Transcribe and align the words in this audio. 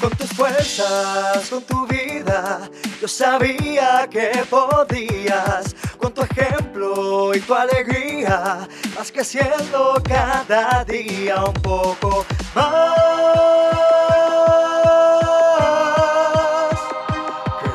con 0.00 0.10
tus 0.16 0.30
fuerzas, 0.30 1.48
con 1.48 1.62
tu 1.62 1.86
vida. 1.86 2.70
Yo 3.00 3.08
sabía 3.08 4.08
que 4.10 4.30
podías, 4.48 5.74
con 5.98 6.12
tu 6.12 6.22
ejemplo 6.22 7.34
y 7.34 7.40
tu 7.40 7.54
alegría, 7.54 8.68
vas 8.96 9.12
creciendo 9.12 10.00
cada 10.04 10.84
día 10.84 11.44
un 11.44 11.54
poco 11.54 12.24
más. 12.54 12.94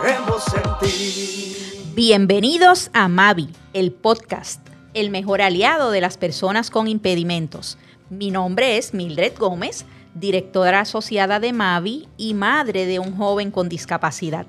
Creemos 0.02 0.46
en 0.54 0.64
ti. 0.82 1.84
Bienvenidos 1.96 2.90
a 2.94 3.08
Mavi, 3.08 3.50
el 3.74 3.92
podcast, 3.92 4.62
el 4.94 5.10
mejor 5.10 5.42
aliado 5.42 5.92
de 5.92 6.02
las 6.02 6.18
personas 6.18 6.70
con 6.70 6.88
impedimentos. 6.88 7.78
Mi 8.10 8.32
nombre 8.32 8.78
es 8.78 8.94
Mildred 8.94 9.38
Gómez 9.38 9.86
directora 10.16 10.82
asociada 10.82 11.40
de 11.40 11.54
Mavi 11.54 12.08
y 12.18 12.34
madre 12.34 12.86
de 12.86 13.00
un 13.00 13.16
joven 13.16 13.52
con 13.52 13.70
discapacidad. 13.70 14.46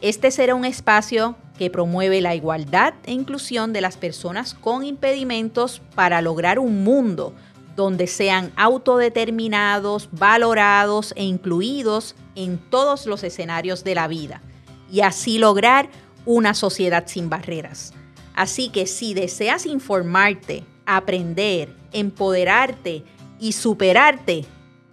Este 0.00 0.30
será 0.30 0.54
un 0.54 0.64
espacio 0.64 1.36
que 1.56 1.70
promueve 1.70 2.20
la 2.20 2.34
igualdad 2.34 2.94
e 3.04 3.12
inclusión 3.12 3.72
de 3.72 3.80
las 3.80 3.96
personas 3.96 4.54
con 4.54 4.84
impedimentos 4.84 5.80
para 5.94 6.20
lograr 6.20 6.58
un 6.58 6.82
mundo 6.82 7.34
donde 7.76 8.06
sean 8.06 8.52
autodeterminados, 8.56 10.08
valorados 10.12 11.14
e 11.16 11.24
incluidos 11.24 12.14
en 12.34 12.58
todos 12.58 13.06
los 13.06 13.22
escenarios 13.22 13.84
de 13.84 13.94
la 13.94 14.08
vida 14.08 14.42
y 14.90 15.00
así 15.00 15.38
lograr 15.38 15.88
una 16.26 16.54
sociedad 16.54 17.04
sin 17.06 17.30
barreras. 17.30 17.94
Así 18.34 18.68
que 18.68 18.86
si 18.86 19.14
deseas 19.14 19.66
informarte, 19.66 20.64
aprender, 20.86 21.74
empoderarte 21.92 23.04
y 23.38 23.52
superarte, 23.52 24.44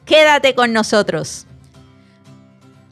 Quédate 0.09 0.55
con 0.55 0.73
nosotros. 0.73 1.45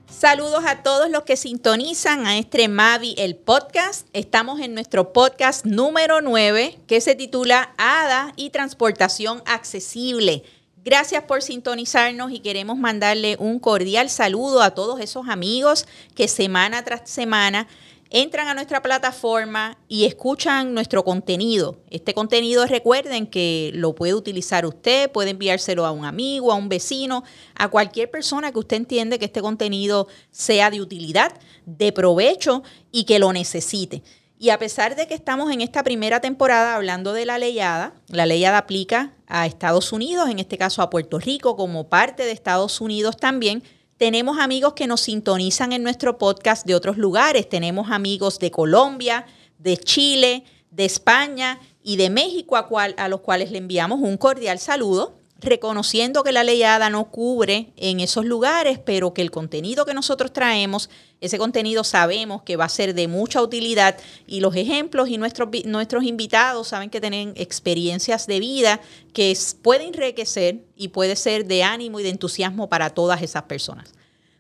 Saludos 0.07 0.63
a 0.67 0.83
todos 0.83 1.09
los 1.09 1.23
que 1.23 1.35
sintonizan 1.35 2.27
a 2.27 2.37
este 2.37 2.67
Mavi 2.67 3.15
el 3.17 3.35
podcast. 3.35 4.07
Estamos 4.13 4.59
en 4.59 4.75
nuestro 4.75 5.13
podcast 5.13 5.65
número 5.65 6.21
9 6.21 6.77
que 6.85 7.01
se 7.01 7.15
titula 7.15 7.73
ADA 7.79 8.33
y 8.35 8.51
Transportación 8.51 9.41
Accesible. 9.47 10.43
Gracias 10.85 11.23
por 11.23 11.41
sintonizarnos 11.41 12.31
y 12.31 12.39
queremos 12.39 12.77
mandarle 12.77 13.35
un 13.39 13.57
cordial 13.57 14.11
saludo 14.11 14.61
a 14.61 14.75
todos 14.75 14.99
esos 14.99 15.27
amigos 15.27 15.87
que 16.13 16.27
semana 16.27 16.83
tras 16.83 17.09
semana 17.09 17.67
entran 18.09 18.47
a 18.47 18.53
nuestra 18.53 18.81
plataforma 18.81 19.77
y 19.87 20.05
escuchan 20.05 20.73
nuestro 20.73 21.03
contenido. 21.03 21.77
Este 21.89 22.13
contenido 22.13 22.65
recuerden 22.65 23.27
que 23.27 23.71
lo 23.73 23.95
puede 23.95 24.13
utilizar 24.13 24.65
usted, 24.65 25.11
puede 25.11 25.31
enviárselo 25.31 25.85
a 25.85 25.91
un 25.91 26.05
amigo, 26.05 26.51
a 26.51 26.55
un 26.55 26.69
vecino, 26.69 27.23
a 27.55 27.67
cualquier 27.69 28.09
persona 28.09 28.51
que 28.51 28.59
usted 28.59 28.77
entiende 28.77 29.19
que 29.19 29.25
este 29.25 29.41
contenido 29.41 30.07
sea 30.31 30.69
de 30.69 30.81
utilidad, 30.81 31.33
de 31.65 31.91
provecho 31.91 32.63
y 32.91 33.03
que 33.03 33.19
lo 33.19 33.33
necesite. 33.33 34.03
Y 34.39 34.51
a 34.51 34.59
pesar 34.59 34.95
de 34.95 35.07
que 35.07 35.15
estamos 35.15 35.51
en 35.51 35.61
esta 35.61 35.83
primera 35.83 36.21
temporada 36.21 36.75
hablando 36.75 37.13
de 37.13 37.25
la 37.25 37.39
leyada, 37.39 37.95
la 38.07 38.27
leyada 38.27 38.59
aplica 38.59 39.13
a 39.25 39.47
Estados 39.47 39.91
Unidos, 39.91 40.29
en 40.29 40.37
este 40.37 40.59
caso 40.59 40.83
a 40.83 40.91
Puerto 40.91 41.17
Rico, 41.19 41.55
como 41.55 41.89
parte 41.89 42.23
de 42.23 42.31
Estados 42.31 42.79
Unidos 42.79 43.17
también, 43.17 43.63
tenemos 43.97 44.37
amigos 44.39 44.73
que 44.73 44.87
nos 44.87 45.01
sintonizan 45.01 45.73
en 45.73 45.83
nuestro 45.83 46.17
podcast 46.17 46.65
de 46.65 46.75
otros 46.75 46.97
lugares. 46.97 47.49
Tenemos 47.49 47.91
amigos 47.91 48.39
de 48.39 48.51
Colombia, 48.51 49.25
de 49.57 49.77
Chile, 49.77 50.43
de 50.69 50.85
España 50.85 51.59
y 51.81 51.97
de 51.97 52.09
México, 52.09 52.57
a, 52.57 52.67
a 52.97 53.07
los 53.09 53.21
cuales 53.21 53.51
le 53.51 53.57
enviamos 53.57 53.99
un 53.99 54.17
cordial 54.17 54.59
saludo 54.59 55.16
reconociendo 55.39 56.23
que 56.23 56.31
la 56.31 56.43
leyada 56.43 56.89
no 56.89 57.11
cubre 57.11 57.71
en 57.77 57.99
esos 57.99 58.25
lugares, 58.25 58.79
pero 58.79 59.13
que 59.13 59.21
el 59.21 59.31
contenido 59.31 59.85
que 59.85 59.93
nosotros 59.93 60.33
traemos, 60.33 60.89
ese 61.21 61.37
contenido 61.37 61.83
sabemos 61.83 62.41
que 62.43 62.55
va 62.55 62.65
a 62.65 62.69
ser 62.69 62.93
de 62.93 63.07
mucha 63.07 63.41
utilidad 63.41 63.97
y 64.25 64.39
los 64.39 64.55
ejemplos 64.55 65.09
y 65.09 65.17
nuestros, 65.17 65.49
nuestros 65.65 66.03
invitados 66.03 66.69
saben 66.69 66.89
que 66.89 67.01
tienen 67.01 67.33
experiencias 67.35 68.27
de 68.27 68.39
vida 68.39 68.81
que 69.13 69.37
pueden 69.61 69.87
enriquecer 69.87 70.65
y 70.75 70.89
puede 70.89 71.15
ser 71.15 71.45
de 71.45 71.63
ánimo 71.63 71.99
y 71.99 72.03
de 72.03 72.09
entusiasmo 72.09 72.69
para 72.69 72.89
todas 72.91 73.21
esas 73.21 73.43
personas. 73.43 73.96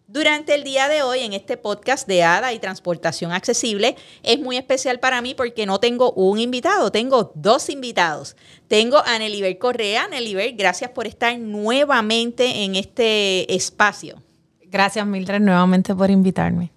Durante 0.09 0.55
el 0.55 0.63
día 0.63 0.87
de 0.87 1.01
hoy, 1.01 1.19
en 1.19 1.33
este 1.33 1.57
podcast 1.57 2.07
de 2.07 2.23
ADA 2.23 2.53
y 2.53 2.59
Transportación 2.59 3.33
Accesible, 3.33 3.97
es 4.23 4.39
muy 4.39 4.55
especial 4.55 5.01
para 5.01 5.21
mí 5.21 5.35
porque 5.35 5.65
no 5.65 5.81
tengo 5.81 6.13
un 6.13 6.39
invitado, 6.39 6.93
tengo 6.93 7.33
dos 7.35 7.69
invitados. 7.69 8.37
Tengo 8.69 8.99
a 9.05 9.19
Neliber 9.19 9.57
Correa. 9.57 10.07
Neliber, 10.07 10.53
gracias 10.53 10.91
por 10.91 11.07
estar 11.07 11.37
nuevamente 11.37 12.63
en 12.63 12.75
este 12.75 13.53
espacio. 13.53 14.23
Gracias, 14.63 15.05
Mildred, 15.05 15.41
nuevamente 15.41 15.93
por 15.93 16.09
invitarme. 16.09 16.71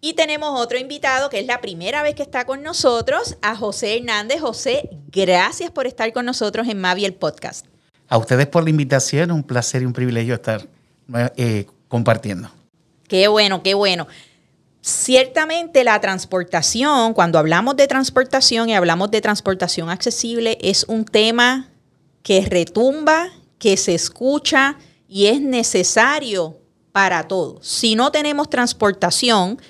Y 0.00 0.14
tenemos 0.14 0.58
otro 0.58 0.78
invitado 0.78 1.28
que 1.28 1.40
es 1.40 1.46
la 1.46 1.60
primera 1.60 2.02
vez 2.02 2.14
que 2.14 2.22
está 2.22 2.46
con 2.46 2.62
nosotros, 2.62 3.36
a 3.42 3.56
José 3.56 3.98
Hernández. 3.98 4.40
José, 4.40 4.88
gracias 5.08 5.70
por 5.70 5.86
estar 5.86 6.10
con 6.14 6.24
nosotros 6.24 6.66
en 6.68 6.80
Mavi 6.80 7.04
el 7.04 7.12
podcast. 7.12 7.66
A 8.08 8.16
ustedes 8.16 8.46
por 8.46 8.64
la 8.64 8.70
invitación, 8.70 9.30
un 9.32 9.42
placer 9.42 9.82
y 9.82 9.84
un 9.84 9.92
privilegio 9.92 10.32
estar 10.32 10.66
eh, 11.36 11.66
compartiendo. 11.94 12.50
Qué 13.06 13.28
bueno, 13.28 13.62
qué 13.62 13.74
bueno. 13.74 14.08
Ciertamente 14.80 15.84
la 15.84 16.00
transportación, 16.00 17.14
cuando 17.14 17.38
hablamos 17.38 17.76
de 17.76 17.86
transportación 17.86 18.68
y 18.68 18.74
hablamos 18.74 19.12
de 19.12 19.20
transportación 19.20 19.88
accesible, 19.88 20.58
es 20.60 20.86
un 20.88 21.04
tema 21.04 21.68
que 22.24 22.40
retumba, 22.46 23.28
que 23.60 23.76
se 23.76 23.94
escucha 23.94 24.76
y 25.06 25.26
es 25.26 25.40
necesario 25.40 26.58
para 26.90 27.28
todos. 27.28 27.64
Si 27.64 27.94
no 27.94 28.10
tenemos 28.10 28.50
transportación, 28.50 29.62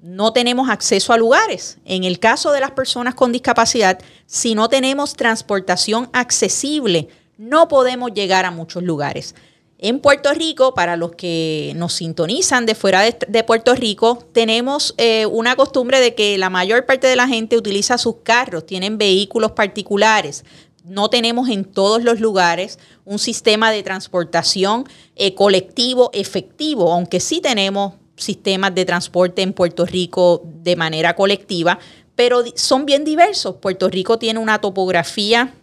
no 0.00 0.32
tenemos 0.32 0.70
acceso 0.70 1.12
a 1.12 1.18
lugares. 1.18 1.76
En 1.84 2.04
el 2.04 2.18
caso 2.18 2.50
de 2.50 2.60
las 2.60 2.70
personas 2.70 3.14
con 3.14 3.30
discapacidad, 3.30 3.98
si 4.24 4.54
no 4.54 4.70
tenemos 4.70 5.12
transportación 5.12 6.08
accesible, 6.14 7.08
no 7.36 7.68
podemos 7.68 8.14
llegar 8.14 8.46
a 8.46 8.50
muchos 8.50 8.82
lugares. 8.82 9.34
En 9.80 10.00
Puerto 10.00 10.34
Rico, 10.34 10.74
para 10.74 10.96
los 10.96 11.12
que 11.12 11.72
nos 11.76 11.92
sintonizan 11.92 12.66
de 12.66 12.74
fuera 12.74 13.02
de, 13.02 13.44
Puerto 13.44 13.76
Rico, 13.76 14.18
tenemos 14.32 14.92
eh, 14.98 15.24
una 15.26 15.54
costumbre 15.54 16.00
de 16.00 16.16
que 16.16 16.36
la 16.36 16.50
mayor 16.50 16.84
parte 16.84 17.06
de 17.06 17.14
la 17.14 17.28
gente 17.28 17.56
utiliza 17.56 17.96
sus 17.96 18.16
carros, 18.24 18.66
tienen 18.66 18.98
vehículos 18.98 19.52
particulares. 19.52 20.44
No 20.84 21.10
tenemos 21.10 21.48
en 21.48 21.64
todos 21.64 22.02
los 22.02 22.18
lugares 22.18 22.80
un 23.04 23.20
sistema 23.20 23.70
de 23.70 23.84
transportación 23.84 24.84
eh, 25.14 25.34
colectivo 25.34 26.10
efectivo, 26.12 26.92
aunque 26.92 27.20
sí 27.20 27.40
tenemos 27.40 27.94
sistemas 28.16 28.74
de 28.74 28.84
transporte 28.84 29.42
en 29.42 29.52
Puerto 29.52 29.86
Rico 29.86 30.42
de 30.44 30.74
manera 30.74 31.14
colectiva, 31.14 31.78
pero 32.16 32.42
son 32.56 32.84
bien 32.84 33.04
diversos. 33.04 33.54
Puerto 33.60 33.88
Rico 33.88 34.18
tiene 34.18 34.40
una 34.40 34.60
topografía 34.60 35.54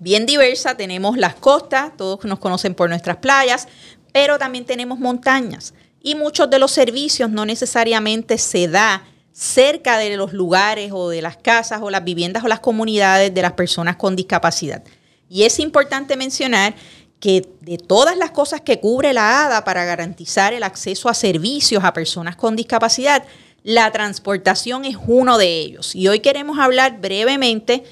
bien 0.00 0.26
diversa. 0.26 0.76
Tenemos 0.76 1.16
las 1.16 1.36
costas, 1.36 1.96
todos 1.96 2.24
nos 2.24 2.40
conocen 2.40 2.74
por 2.74 2.88
nuestras 2.88 3.18
playas, 3.18 3.68
pero 4.12 4.38
también 4.38 4.64
tenemos 4.64 4.98
montañas. 4.98 5.74
Y 6.02 6.16
muchos 6.16 6.50
de 6.50 6.58
los 6.58 6.72
servicios 6.72 7.30
no 7.30 7.46
necesariamente 7.46 8.38
se 8.38 8.66
da 8.66 9.04
cerca 9.32 9.98
de 9.98 10.16
los 10.16 10.32
lugares 10.32 10.90
o 10.92 11.08
de 11.08 11.22
las 11.22 11.36
casas 11.36 11.80
o 11.82 11.90
las 11.90 12.02
viviendas 12.02 12.42
o 12.42 12.48
las 12.48 12.60
comunidades 12.60 13.32
de 13.32 13.42
las 13.42 13.52
personas 13.52 13.96
con 13.96 14.16
discapacidad. 14.16 14.82
Y 15.28 15.44
es 15.44 15.60
importante 15.60 16.16
mencionar 16.16 16.74
que 17.20 17.46
de 17.60 17.76
todas 17.76 18.16
las 18.16 18.30
cosas 18.30 18.62
que 18.62 18.80
cubre 18.80 19.12
la 19.12 19.46
ADA 19.46 19.62
para 19.62 19.84
garantizar 19.84 20.54
el 20.54 20.62
acceso 20.62 21.08
a 21.08 21.14
servicios 21.14 21.84
a 21.84 21.92
personas 21.92 22.34
con 22.34 22.56
discapacidad, 22.56 23.24
la 23.62 23.92
transportación 23.92 24.86
es 24.86 24.96
uno 25.06 25.36
de 25.36 25.60
ellos. 25.60 25.94
Y 25.94 26.08
hoy 26.08 26.20
queremos 26.20 26.58
hablar 26.58 26.98
brevemente 27.00 27.84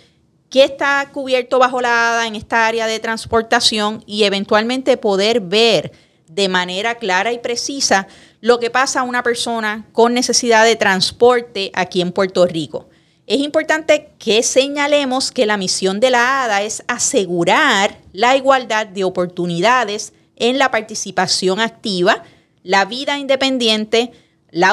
qué 0.51 0.65
está 0.65 1.09
cubierto 1.13 1.59
bajo 1.59 1.81
la 1.81 2.13
ADA 2.13 2.27
en 2.27 2.37
esta 2.37 2.67
área 2.67 2.87
de 2.87 2.99
transportación 3.01 4.03
y 4.07 4.25
eventualmente 4.25 4.97
poder 4.97 5.41
ver 5.41 5.93
de 6.29 6.49
manera 6.49 6.97
clara 6.97 7.33
y 7.33 7.39
precisa 7.39 8.07
lo 8.41 8.59
que 8.59 8.71
pasa 8.71 9.01
a 9.01 9.05
una 9.05 9.23
persona 9.23 9.87
con 9.93 10.15
necesidad 10.15 10.65
de 10.65 10.77
transporte 10.77 11.71
aquí 11.75 12.01
en 12.01 12.13
Puerto 12.13 12.47
Rico. 12.47 12.89
Es 13.27 13.41
importante 13.41 14.11
que 14.19 14.43
señalemos 14.43 15.33
que 15.33 15.45
la 15.45 15.59
misión 15.59 16.01
de 16.01 16.11
la 16.11 16.45
ADA 16.45 16.63
es 16.63 16.83
asegurar 16.89 17.99
la 18.13 18.37
igualdad 18.37 18.87
de 18.87 19.05
oportunidades 19.05 20.15
en 20.37 20.59
la 20.59 20.71
participación 20.71 21.61
activa, 21.61 22.23
la 22.63 22.85
vida 22.85 23.19
independiente, 23.19 24.13
la 24.51 24.69
eh, 24.69 24.73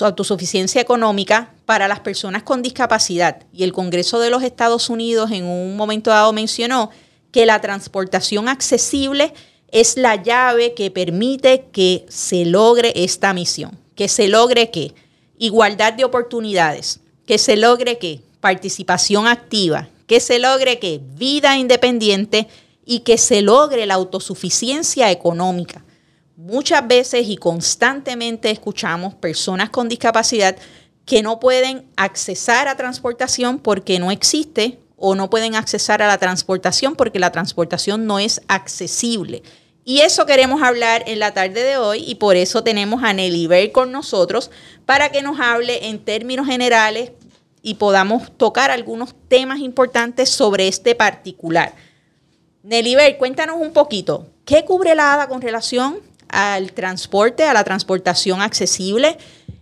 autosuficiencia 0.00 0.80
económica 0.80 1.54
para 1.64 1.88
las 1.88 2.00
personas 2.00 2.42
con 2.42 2.62
discapacidad. 2.62 3.42
Y 3.52 3.62
el 3.62 3.72
Congreso 3.72 4.18
de 4.18 4.30
los 4.30 4.42
Estados 4.42 4.90
Unidos 4.90 5.30
en 5.30 5.44
un 5.44 5.76
momento 5.76 6.10
dado 6.10 6.32
mencionó 6.32 6.90
que 7.30 7.46
la 7.46 7.60
transportación 7.60 8.48
accesible 8.48 9.32
es 9.68 9.96
la 9.96 10.22
llave 10.22 10.74
que 10.74 10.90
permite 10.90 11.66
que 11.72 12.06
se 12.08 12.44
logre 12.44 12.92
esta 12.96 13.32
misión. 13.32 13.78
Que 13.94 14.08
se 14.08 14.28
logre 14.28 14.70
que 14.70 14.94
igualdad 15.38 15.92
de 15.92 16.04
oportunidades, 16.04 17.00
que 17.26 17.38
se 17.38 17.56
logre 17.56 17.98
que 17.98 18.20
participación 18.40 19.26
activa, 19.26 19.88
que 20.06 20.20
se 20.20 20.38
logre 20.38 20.78
que 20.78 21.00
vida 21.16 21.56
independiente 21.56 22.48
y 22.84 23.00
que 23.00 23.18
se 23.18 23.40
logre 23.42 23.86
la 23.86 23.94
autosuficiencia 23.94 25.10
económica. 25.10 25.84
Muchas 26.36 26.86
veces 26.86 27.26
y 27.28 27.36
constantemente 27.36 28.50
escuchamos 28.50 29.14
personas 29.14 29.70
con 29.70 29.88
discapacidad 29.88 30.56
que 31.04 31.22
no 31.22 31.38
pueden 31.38 31.86
accesar 31.96 32.68
a 32.68 32.76
transportación 32.76 33.58
porque 33.58 33.98
no 33.98 34.10
existe 34.10 34.78
o 34.96 35.14
no 35.14 35.28
pueden 35.28 35.54
accesar 35.54 36.02
a 36.02 36.06
la 36.06 36.18
transportación 36.18 36.96
porque 36.96 37.18
la 37.18 37.30
transportación 37.30 38.06
no 38.06 38.18
es 38.18 38.40
accesible. 38.48 39.42
Y 39.86 40.00
eso 40.00 40.24
queremos 40.24 40.62
hablar 40.62 41.04
en 41.06 41.18
la 41.18 41.34
tarde 41.34 41.62
de 41.62 41.76
hoy 41.76 42.02
y 42.06 42.14
por 42.14 42.36
eso 42.36 42.64
tenemos 42.64 43.02
a 43.02 43.12
Nelly 43.12 43.46
Ver 43.46 43.70
con 43.70 43.92
nosotros 43.92 44.50
para 44.86 45.10
que 45.10 45.20
nos 45.20 45.38
hable 45.40 45.88
en 45.88 46.02
términos 46.02 46.46
generales 46.46 47.12
y 47.60 47.74
podamos 47.74 48.34
tocar 48.36 48.70
algunos 48.70 49.14
temas 49.28 49.58
importantes 49.58 50.30
sobre 50.30 50.68
este 50.68 50.94
particular. 50.94 51.74
Nelly 52.62 52.94
Ver, 52.94 53.18
cuéntanos 53.18 53.56
un 53.60 53.74
poquito, 53.74 54.26
¿qué 54.46 54.64
cubre 54.64 54.94
la 54.94 55.12
ADA 55.12 55.28
con 55.28 55.42
relación 55.42 55.98
al 56.34 56.72
transporte, 56.72 57.44
a 57.44 57.54
la 57.54 57.64
transportación 57.64 58.42
accesible? 58.42 59.16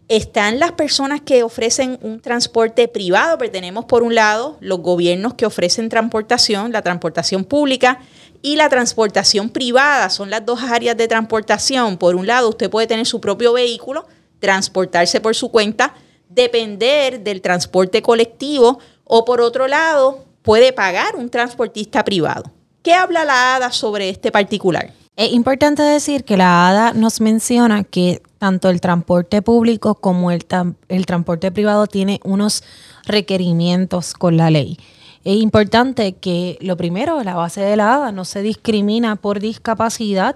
Están 0.08 0.58
las 0.58 0.72
personas 0.72 1.20
que 1.20 1.42
ofrecen 1.42 1.98
un 2.02 2.20
transporte 2.20 2.88
privado, 2.88 3.38
pero 3.38 3.52
tenemos 3.52 3.84
por 3.84 4.02
un 4.02 4.14
lado 4.14 4.58
los 4.60 4.80
gobiernos 4.80 5.34
que 5.34 5.46
ofrecen 5.46 5.88
transportación, 5.88 6.72
la 6.72 6.82
transportación 6.82 7.44
pública, 7.44 8.00
y 8.42 8.56
la 8.56 8.68
transportación 8.68 9.48
privada. 9.48 10.10
Son 10.10 10.28
las 10.28 10.44
dos 10.44 10.62
áreas 10.62 10.96
de 10.96 11.08
transportación. 11.08 11.96
Por 11.96 12.16
un 12.16 12.26
lado, 12.26 12.48
usted 12.48 12.68
puede 12.68 12.88
tener 12.88 13.06
su 13.06 13.20
propio 13.20 13.52
vehículo, 13.52 14.06
transportarse 14.40 15.20
por 15.20 15.34
su 15.34 15.50
cuenta, 15.50 15.94
depender 16.28 17.20
del 17.20 17.40
transporte 17.40 18.02
colectivo 18.02 18.80
o 19.04 19.24
por 19.24 19.40
otro 19.40 19.68
lado, 19.68 20.24
puede 20.42 20.72
pagar 20.72 21.16
un 21.16 21.30
transportista 21.30 22.04
privado. 22.04 22.50
¿Qué 22.82 22.94
habla 22.94 23.24
la 23.24 23.56
ADA 23.56 23.70
sobre 23.70 24.08
este 24.08 24.32
particular? 24.32 24.92
Es 25.22 25.32
importante 25.32 25.84
decir 25.84 26.24
que 26.24 26.36
la 26.36 26.68
ADA 26.68 26.94
nos 26.94 27.20
menciona 27.20 27.84
que 27.84 28.22
tanto 28.38 28.70
el 28.70 28.80
transporte 28.80 29.40
público 29.40 29.94
como 29.94 30.32
el, 30.32 30.44
el 30.88 31.06
transporte 31.06 31.52
privado 31.52 31.86
tiene 31.86 32.18
unos 32.24 32.64
requerimientos 33.04 34.14
con 34.14 34.36
la 34.36 34.50
ley. 34.50 34.80
Es 35.22 35.36
importante 35.36 36.14
que 36.14 36.58
lo 36.60 36.76
primero, 36.76 37.22
la 37.22 37.36
base 37.36 37.60
de 37.60 37.76
la 37.76 37.94
ADA, 37.94 38.10
no 38.10 38.24
se 38.24 38.42
discrimina 38.42 39.14
por 39.14 39.38
discapacidad 39.38 40.34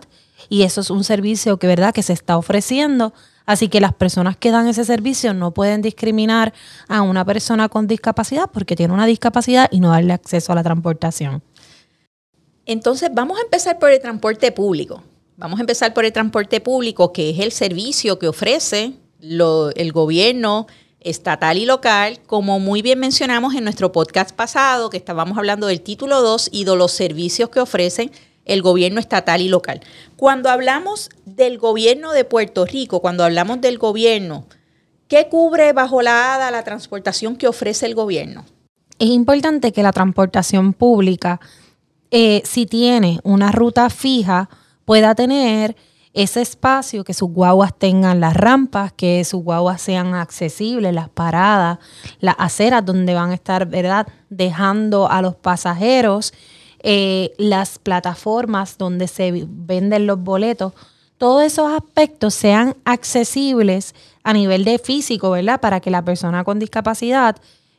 y 0.48 0.62
eso 0.62 0.82
es 0.82 0.90
un 0.90 1.02
servicio 1.02 1.56
que, 1.56 1.66
¿verdad? 1.66 1.92
que 1.92 2.04
se 2.04 2.12
está 2.12 2.36
ofreciendo. 2.36 3.12
Así 3.44 3.66
que 3.66 3.80
las 3.80 3.92
personas 3.92 4.36
que 4.36 4.52
dan 4.52 4.68
ese 4.68 4.84
servicio 4.84 5.34
no 5.34 5.50
pueden 5.50 5.82
discriminar 5.82 6.54
a 6.86 7.02
una 7.02 7.24
persona 7.24 7.68
con 7.68 7.88
discapacidad 7.88 8.50
porque 8.52 8.76
tiene 8.76 8.94
una 8.94 9.06
discapacidad 9.06 9.68
y 9.72 9.80
no 9.80 9.88
darle 9.88 10.12
acceso 10.12 10.52
a 10.52 10.54
la 10.54 10.62
transportación. 10.62 11.42
Entonces, 12.66 13.10
vamos 13.12 13.38
a 13.38 13.42
empezar 13.42 13.78
por 13.78 13.90
el 13.90 14.00
transporte 14.00 14.50
público. 14.52 15.02
Vamos 15.36 15.58
a 15.58 15.62
empezar 15.62 15.94
por 15.94 16.04
el 16.04 16.12
transporte 16.12 16.60
público, 16.60 17.12
que 17.12 17.30
es 17.30 17.38
el 17.38 17.52
servicio 17.52 18.18
que 18.18 18.26
ofrece 18.28 18.94
el 19.20 19.92
gobierno 19.92 20.66
estatal 21.00 21.58
y 21.58 21.66
local, 21.66 22.18
como 22.26 22.58
muy 22.58 22.82
bien 22.82 22.98
mencionamos 22.98 23.54
en 23.54 23.62
nuestro 23.62 23.92
podcast 23.92 24.34
pasado, 24.34 24.90
que 24.90 24.96
estábamos 24.96 25.38
hablando 25.38 25.68
del 25.68 25.80
título 25.80 26.20
2 26.20 26.48
y 26.52 26.64
de 26.64 26.74
los 26.74 26.90
servicios 26.90 27.48
que 27.50 27.60
ofrecen 27.60 28.10
el 28.44 28.62
gobierno 28.62 28.98
estatal 28.98 29.40
y 29.40 29.48
local. 29.48 29.80
Cuando 30.16 30.50
hablamos 30.50 31.10
del 31.24 31.58
gobierno 31.58 32.12
de 32.12 32.24
Puerto 32.24 32.64
Rico, 32.66 33.00
cuando 33.00 33.22
hablamos 33.22 33.60
del 33.60 33.78
gobierno, 33.78 34.46
¿qué 35.06 35.28
cubre 35.28 35.72
bajo 35.72 36.02
la 36.02 36.34
ADA 36.34 36.50
la 36.50 36.64
transportación 36.64 37.36
que 37.36 37.46
ofrece 37.46 37.86
el 37.86 37.94
gobierno? 37.94 38.44
Es 38.98 39.10
importante 39.10 39.72
que 39.72 39.82
la 39.82 39.92
transportación 39.92 40.72
pública, 40.72 41.40
eh, 42.10 42.42
si 42.44 42.66
tiene 42.66 43.20
una 43.24 43.52
ruta 43.52 43.90
fija, 43.90 44.48
pueda 44.84 45.14
tener 45.14 45.76
ese 46.16 46.40
espacio, 46.40 47.04
que 47.04 47.12
sus 47.12 47.30
guaguas 47.30 47.74
tengan 47.76 48.20
las 48.20 48.34
rampas, 48.34 48.90
que 48.90 49.22
sus 49.24 49.42
guaguas 49.42 49.82
sean 49.82 50.14
accesibles, 50.14 50.94
las 50.94 51.10
paradas, 51.10 51.78
las 52.20 52.36
aceras 52.38 52.86
donde 52.86 53.12
van 53.12 53.32
a 53.32 53.34
estar, 53.34 53.66
¿verdad?, 53.66 54.06
dejando 54.30 55.10
a 55.10 55.20
los 55.20 55.36
pasajeros, 55.36 56.32
eh, 56.82 57.32
las 57.36 57.78
plataformas 57.78 58.78
donde 58.78 59.08
se 59.08 59.44
venden 59.46 60.06
los 60.06 60.18
boletos, 60.18 60.72
todos 61.18 61.42
esos 61.42 61.70
aspectos 61.70 62.32
sean 62.32 62.76
accesibles 62.86 63.94
a 64.22 64.32
nivel 64.32 64.64
de 64.64 64.78
físico, 64.78 65.32
¿verdad?, 65.32 65.60
para 65.60 65.80
que 65.80 65.90
la 65.90 66.02
persona 66.02 66.44
con 66.44 66.58
discapacidad 66.58 67.36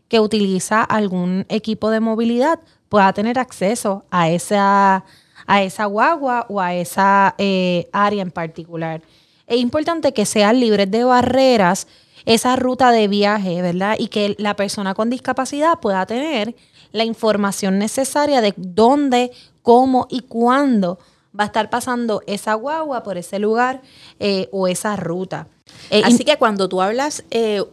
que 0.10 0.20
utiliza 0.20 0.84
algún 0.84 1.46
equipo 1.50 1.90
de 1.90 2.02
movilidad 2.02 2.60
pueda 2.90 3.12
tener 3.14 3.40
acceso 3.40 4.06
a 4.12 4.30
esa 4.30 5.04
a 5.48 5.64
esa 5.64 5.86
guagua 5.86 6.46
o 6.50 6.60
a 6.60 6.76
esa 6.76 7.34
eh, 7.38 7.88
área 7.94 8.22
en 8.22 8.32
particular. 8.32 9.02
Es 9.48 9.58
importante 9.58 10.14
que 10.14 10.26
sean 10.26 10.60
libres 10.60 10.92
de 10.92 11.06
barreras 11.06 11.88
esa 12.26 12.58
ruta 12.58 12.92
de 12.92 13.08
viaje, 13.08 13.62
¿verdad? 13.62 13.96
Y 13.98 14.10
que 14.10 14.36
la 14.38 14.56
persona 14.58 14.94
con 14.94 15.10
discapacidad 15.10 15.80
pueda 15.80 16.06
tener 16.06 16.56
la 16.92 17.06
información 17.06 17.80
necesaria 17.80 18.42
de 18.42 18.54
dónde, 18.58 19.32
cómo 19.62 20.08
y 20.10 20.22
cuándo 20.22 21.00
va 21.38 21.44
a 21.44 21.48
estar 21.48 21.70
pasando 21.70 22.22
esa 22.28 22.54
guagua 22.54 23.04
por 23.04 23.18
ese 23.18 23.40
lugar 23.40 23.82
eh, 24.20 24.50
o 24.52 24.68
esa 24.68 24.96
ruta. 24.96 25.48
Eh, 25.90 26.02
Así 26.04 26.24
que 26.24 26.38
cuando 26.38 26.70
tú 26.70 26.82
hablas 26.82 27.24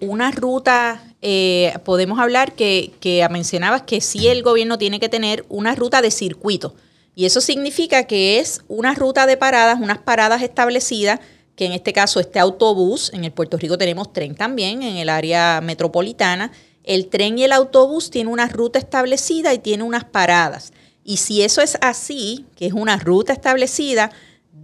una 0.00 0.30
ruta, 0.30 1.02
podemos 1.84 2.18
hablar 2.18 2.52
que, 2.52 2.92
que 3.00 3.26
mencionabas 3.30 3.82
que 3.82 4.00
sí 4.00 4.28
el 4.28 4.42
gobierno 4.42 4.78
tiene 4.78 5.00
que 5.00 5.08
tener 5.08 5.44
una 5.48 5.74
ruta 5.74 6.02
de 6.02 6.10
circuito. 6.10 6.74
Y 7.14 7.26
eso 7.26 7.40
significa 7.40 8.04
que 8.04 8.40
es 8.40 8.62
una 8.68 8.94
ruta 8.94 9.26
de 9.26 9.36
paradas, 9.36 9.78
unas 9.80 9.98
paradas 9.98 10.42
establecidas, 10.42 11.20
que 11.54 11.66
en 11.66 11.72
este 11.72 11.92
caso 11.92 12.18
este 12.18 12.40
autobús, 12.40 13.12
en 13.14 13.24
el 13.24 13.32
Puerto 13.32 13.56
Rico 13.56 13.78
tenemos 13.78 14.12
tren 14.12 14.34
también, 14.34 14.82
en 14.82 14.96
el 14.96 15.08
área 15.08 15.60
metropolitana, 15.62 16.50
el 16.82 17.06
tren 17.06 17.38
y 17.38 17.44
el 17.44 17.52
autobús 17.52 18.10
tienen 18.10 18.32
una 18.32 18.48
ruta 18.48 18.78
establecida 18.78 19.54
y 19.54 19.58
tiene 19.58 19.84
unas 19.84 20.04
paradas. 20.04 20.72
Y 21.04 21.18
si 21.18 21.42
eso 21.42 21.60
es 21.60 21.76
así, 21.82 22.46
que 22.56 22.66
es 22.66 22.72
una 22.72 22.96
ruta 22.96 23.32
establecida, 23.32 24.10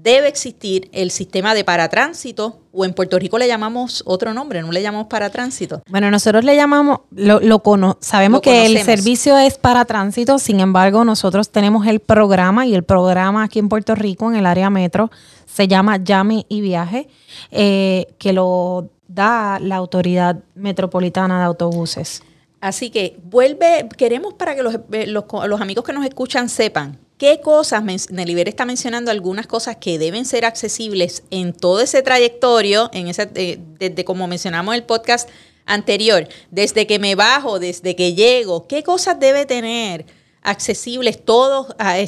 debe 0.02 0.28
existir 0.28 0.88
el 0.92 1.10
sistema 1.10 1.54
de 1.54 1.64
paratránsito, 1.64 2.60
o 2.72 2.84
en 2.84 2.94
Puerto 2.94 3.18
Rico 3.18 3.38
le 3.38 3.46
llamamos 3.46 4.02
otro 4.06 4.32
nombre, 4.32 4.62
no 4.62 4.72
le 4.72 4.82
llamamos 4.82 5.08
paratránsito. 5.08 5.82
Bueno, 5.88 6.10
nosotros 6.10 6.44
le 6.44 6.56
llamamos, 6.56 7.00
lo, 7.10 7.40
lo 7.40 7.62
sabemos 8.00 8.40
que 8.40 8.66
el 8.66 8.82
servicio 8.82 9.36
es 9.36 9.58
paratránsito, 9.58 10.38
sin 10.38 10.60
embargo, 10.60 11.04
nosotros 11.04 11.50
tenemos 11.50 11.86
el 11.86 12.00
programa 12.00 12.66
y 12.66 12.74
el 12.74 12.84
programa 12.84 13.44
aquí 13.44 13.58
en 13.58 13.68
Puerto 13.68 13.94
Rico, 13.94 14.30
en 14.30 14.36
el 14.36 14.46
área 14.46 14.70
metro, 14.70 15.10
se 15.46 15.68
llama 15.68 15.98
Llame 15.98 16.46
y 16.48 16.60
Viaje, 16.62 17.08
eh, 17.50 18.06
que 18.18 18.32
lo 18.32 18.88
da 19.08 19.58
la 19.60 19.76
Autoridad 19.76 20.38
Metropolitana 20.54 21.40
de 21.40 21.44
Autobuses. 21.44 22.22
Así 22.60 22.90
que 22.90 23.16
vuelve, 23.22 23.88
queremos 23.96 24.34
para 24.34 24.54
que 24.54 24.62
los, 24.62 24.74
eh, 24.92 25.06
los, 25.06 25.24
los 25.46 25.60
amigos 25.60 25.84
que 25.84 25.92
nos 25.92 26.04
escuchan 26.04 26.48
sepan 26.48 26.98
¿Qué 27.20 27.42
cosas? 27.42 27.82
Neliver 28.10 28.48
está 28.48 28.64
mencionando 28.64 29.10
algunas 29.10 29.46
cosas 29.46 29.76
que 29.76 29.98
deben 29.98 30.24
ser 30.24 30.46
accesibles 30.46 31.22
en 31.30 31.52
todo 31.52 31.82
ese 31.82 32.00
trayectorio, 32.00 32.88
en 32.94 33.08
ese, 33.08 33.30
eh, 33.34 33.58
desde 33.78 34.06
como 34.06 34.26
mencionamos 34.26 34.72
en 34.72 34.80
el 34.80 34.86
podcast 34.86 35.28
anterior, 35.66 36.26
desde 36.50 36.86
que 36.86 36.98
me 36.98 37.14
bajo, 37.16 37.58
desde 37.58 37.94
que 37.94 38.14
llego, 38.14 38.66
¿qué 38.66 38.82
cosas 38.82 39.20
debe 39.20 39.44
tener 39.44 40.06
accesibles 40.40 41.22
todos, 41.22 41.66
a, 41.78 41.98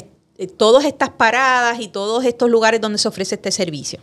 todas 0.57 0.83
estas 0.85 1.09
paradas 1.09 1.79
y 1.79 1.89
todos 1.89 2.25
estos 2.25 2.49
lugares 2.49 2.81
donde 2.81 2.97
se 2.97 3.07
ofrece 3.07 3.35
este 3.35 3.51
servicio? 3.51 3.99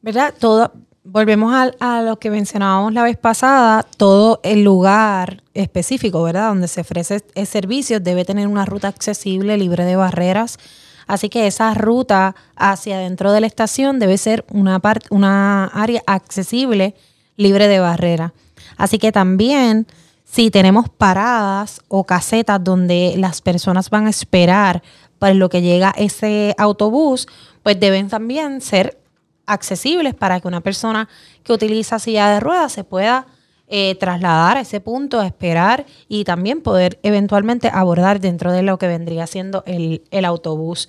¿Verdad? 0.00 0.32
Todo, 0.38 0.72
volvemos 1.04 1.52
a, 1.80 2.02
lo 2.02 2.18
que 2.18 2.30
mencionábamos 2.30 2.92
la 2.92 3.02
vez 3.02 3.16
pasada, 3.16 3.84
todo 3.96 4.40
el 4.42 4.62
lugar 4.62 5.42
específico, 5.54 6.22
¿verdad? 6.22 6.48
Donde 6.48 6.68
se 6.68 6.82
ofrece 6.82 7.22
el 7.34 7.46
servicio 7.46 8.00
debe 8.00 8.24
tener 8.24 8.46
una 8.46 8.64
ruta 8.64 8.88
accesible, 8.88 9.56
libre 9.56 9.84
de 9.84 9.96
barreras. 9.96 10.58
Así 11.06 11.28
que 11.28 11.46
esa 11.46 11.74
ruta 11.74 12.36
hacia 12.56 12.98
dentro 12.98 13.32
de 13.32 13.40
la 13.40 13.46
estación 13.46 13.98
debe 13.98 14.16
ser 14.18 14.44
una, 14.50 14.80
una 15.10 15.66
área 15.66 16.02
accesible, 16.06 16.94
libre 17.36 17.66
de 17.66 17.80
barreras. 17.80 18.32
Así 18.76 18.98
que 18.98 19.10
también 19.12 19.86
si 20.24 20.50
tenemos 20.50 20.88
paradas 20.88 21.82
o 21.88 22.04
casetas 22.04 22.62
donde 22.62 23.14
las 23.18 23.42
personas 23.42 23.90
van 23.90 24.06
a 24.06 24.10
esperar 24.10 24.82
para 25.18 25.34
lo 25.34 25.48
que 25.48 25.60
llega 25.60 25.92
ese 25.96 26.54
autobús, 26.56 27.26
pues 27.62 27.78
deben 27.78 28.08
también 28.08 28.60
ser 28.60 29.01
accesibles 29.46 30.14
para 30.14 30.40
que 30.40 30.48
una 30.48 30.60
persona 30.60 31.08
que 31.42 31.52
utiliza 31.52 31.98
silla 31.98 32.28
de 32.28 32.40
ruedas 32.40 32.72
se 32.72 32.84
pueda 32.84 33.26
eh, 33.68 33.94
trasladar 33.94 34.56
a 34.56 34.60
ese 34.60 34.80
punto, 34.80 35.22
esperar 35.22 35.86
y 36.08 36.24
también 36.24 36.60
poder 36.60 36.98
eventualmente 37.02 37.70
abordar 37.72 38.20
dentro 38.20 38.52
de 38.52 38.62
lo 38.62 38.78
que 38.78 38.86
vendría 38.86 39.26
siendo 39.26 39.62
el, 39.66 40.02
el 40.10 40.24
autobús. 40.24 40.88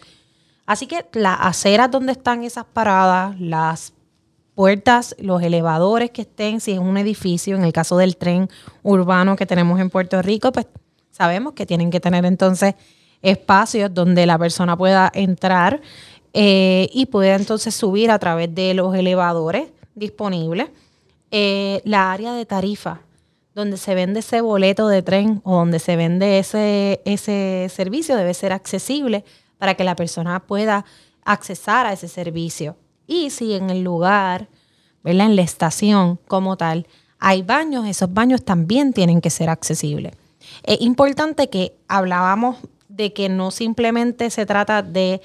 Así 0.65 0.87
que 0.87 1.05
las 1.13 1.37
aceras 1.41 1.91
donde 1.91 2.11
están 2.11 2.43
esas 2.43 2.65
paradas, 2.65 3.39
las 3.39 3.93
puertas, 4.55 5.15
los 5.19 5.41
elevadores 5.41 6.11
que 6.11 6.21
estén, 6.23 6.59
si 6.59 6.73
es 6.73 6.79
un 6.79 6.97
edificio, 6.97 7.55
en 7.55 7.63
el 7.63 7.73
caso 7.73 7.97
del 7.97 8.17
tren 8.17 8.49
urbano 8.81 9.35
que 9.35 9.45
tenemos 9.45 9.79
en 9.79 9.89
Puerto 9.89 10.21
Rico, 10.21 10.51
pues 10.51 10.67
sabemos 11.11 11.53
que 11.53 11.65
tienen 11.65 11.89
que 11.89 11.99
tener 11.99 12.25
entonces 12.25 12.75
espacios 13.21 13.93
donde 13.93 14.25
la 14.25 14.37
persona 14.37 14.77
pueda 14.77 15.09
entrar 15.13 15.81
eh, 16.33 16.89
y 16.91 17.05
puede 17.05 17.33
entonces 17.33 17.75
subir 17.75 18.11
a 18.11 18.19
través 18.19 18.53
de 18.53 18.73
los 18.73 18.95
elevadores 18.95 19.69
disponibles. 19.95 20.69
Eh, 21.31 21.81
la 21.85 22.11
área 22.11 22.33
de 22.33 22.45
tarifa, 22.45 23.01
donde 23.55 23.77
se 23.77 23.95
vende 23.95 24.19
ese 24.19 24.41
boleto 24.41 24.87
de 24.87 25.01
tren 25.01 25.41
o 25.43 25.55
donde 25.55 25.79
se 25.79 25.95
vende 25.95 26.39
ese, 26.39 27.01
ese 27.05 27.67
servicio, 27.73 28.15
debe 28.15 28.33
ser 28.33 28.51
accesible 28.51 29.23
para 29.57 29.75
que 29.75 29.83
la 29.83 29.95
persona 29.95 30.39
pueda 30.41 30.85
accesar 31.23 31.85
a 31.85 31.93
ese 31.93 32.07
servicio. 32.07 32.75
Y 33.07 33.29
si 33.29 33.53
en 33.53 33.69
el 33.69 33.83
lugar, 33.83 34.47
en 35.03 35.35
la 35.35 35.41
estación 35.41 36.19
como 36.27 36.57
tal, 36.57 36.87
hay 37.19 37.41
baños, 37.41 37.87
esos 37.87 38.13
baños 38.13 38.43
también 38.43 38.91
tienen 38.91 39.21
que 39.21 39.29
ser 39.29 39.49
accesibles. 39.49 40.13
Es 40.63 40.81
importante 40.81 41.49
que 41.49 41.75
hablábamos 41.87 42.57
de 42.89 43.13
que 43.13 43.29
no 43.29 43.49
simplemente 43.51 44.29
se 44.29 44.45
trata 44.45 44.81
de 44.81 45.21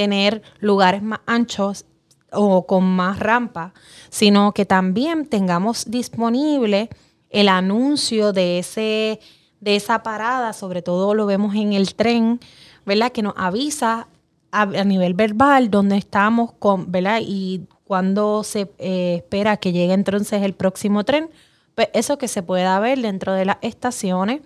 tener 0.00 0.40
lugares 0.60 1.02
más 1.02 1.20
anchos 1.26 1.84
o 2.32 2.66
con 2.66 2.84
más 2.84 3.18
rampa, 3.18 3.74
sino 4.08 4.52
que 4.52 4.64
también 4.64 5.26
tengamos 5.26 5.90
disponible 5.90 6.88
el 7.28 7.50
anuncio 7.50 8.32
de 8.32 8.60
ese 8.60 9.20
de 9.60 9.76
esa 9.76 10.02
parada, 10.02 10.54
sobre 10.54 10.80
todo 10.80 11.12
lo 11.12 11.26
vemos 11.26 11.54
en 11.54 11.74
el 11.74 11.94
tren, 11.94 12.40
¿verdad? 12.86 13.12
Que 13.12 13.20
nos 13.20 13.34
avisa 13.36 14.08
a, 14.50 14.64
nivel 14.64 15.12
verbal 15.12 15.70
dónde 15.70 15.98
estamos 15.98 16.52
con, 16.52 16.90
¿verdad? 16.90 17.20
Y 17.22 17.66
cuando 17.84 18.42
se 18.42 18.70
eh, 18.78 19.16
espera 19.16 19.58
que 19.58 19.72
llegue 19.72 19.92
entonces 19.92 20.42
el 20.42 20.54
próximo 20.54 21.04
tren, 21.04 21.28
pues 21.74 21.90
eso 21.92 22.16
que 22.16 22.26
se 22.26 22.42
pueda 22.42 22.80
ver 22.80 23.02
dentro 23.02 23.34
de 23.34 23.44
las 23.44 23.58
estaciones. 23.60 24.40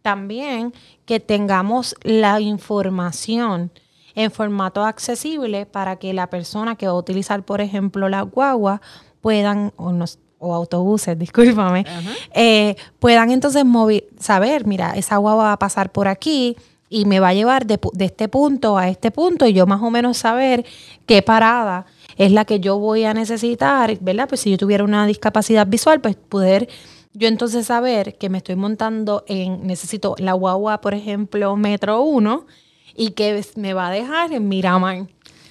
También 0.00 0.72
que 1.06 1.18
tengamos 1.18 1.96
la 2.02 2.40
información 2.40 3.72
en 4.14 4.30
formato 4.30 4.84
accesible 4.84 5.66
para 5.66 5.96
que 5.96 6.12
la 6.12 6.28
persona 6.28 6.76
que 6.76 6.86
va 6.86 6.92
a 6.92 6.96
utilizar, 6.96 7.42
por 7.42 7.60
ejemplo, 7.60 8.08
la 8.08 8.22
guagua, 8.22 8.80
puedan, 9.20 9.72
o, 9.76 9.92
o 10.38 10.54
autobuses, 10.54 11.18
discúlpame, 11.18 11.84
eh, 12.34 12.76
puedan 12.98 13.30
entonces 13.30 13.64
saber, 14.18 14.66
mira, 14.66 14.92
esa 14.96 15.16
guagua 15.16 15.44
va 15.44 15.52
a 15.52 15.58
pasar 15.58 15.92
por 15.92 16.08
aquí 16.08 16.56
y 16.88 17.06
me 17.06 17.20
va 17.20 17.28
a 17.28 17.34
llevar 17.34 17.66
de, 17.66 17.78
de, 17.94 18.04
este 18.04 18.28
punto 18.28 18.76
a 18.76 18.88
este 18.88 19.10
punto 19.10 19.46
y 19.46 19.54
yo 19.54 19.66
más 19.66 19.80
o 19.80 19.90
menos 19.90 20.18
saber 20.18 20.66
qué 21.06 21.22
parada 21.22 21.86
es 22.18 22.32
la 22.32 22.44
que 22.44 22.60
yo 22.60 22.78
voy 22.78 23.04
a 23.04 23.14
necesitar, 23.14 23.96
¿verdad? 24.00 24.28
Pues 24.28 24.42
si 24.42 24.50
yo 24.50 24.58
tuviera 24.58 24.84
una 24.84 25.06
discapacidad 25.06 25.66
visual, 25.66 26.02
pues 26.02 26.16
poder 26.16 26.68
yo 27.14 27.28
entonces 27.28 27.66
saber 27.66 28.16
que 28.16 28.28
me 28.28 28.38
estoy 28.38 28.56
montando 28.56 29.24
en, 29.26 29.66
necesito 29.66 30.14
la 30.18 30.32
guagua, 30.32 30.80
por 30.80 30.94
ejemplo, 30.94 31.56
metro 31.56 32.02
1 32.02 32.46
y 32.96 33.10
que 33.10 33.44
me 33.56 33.74
va 33.74 33.88
a 33.88 33.90
dejar 33.90 34.32
en 34.32 34.48
Miramar, 34.48 35.06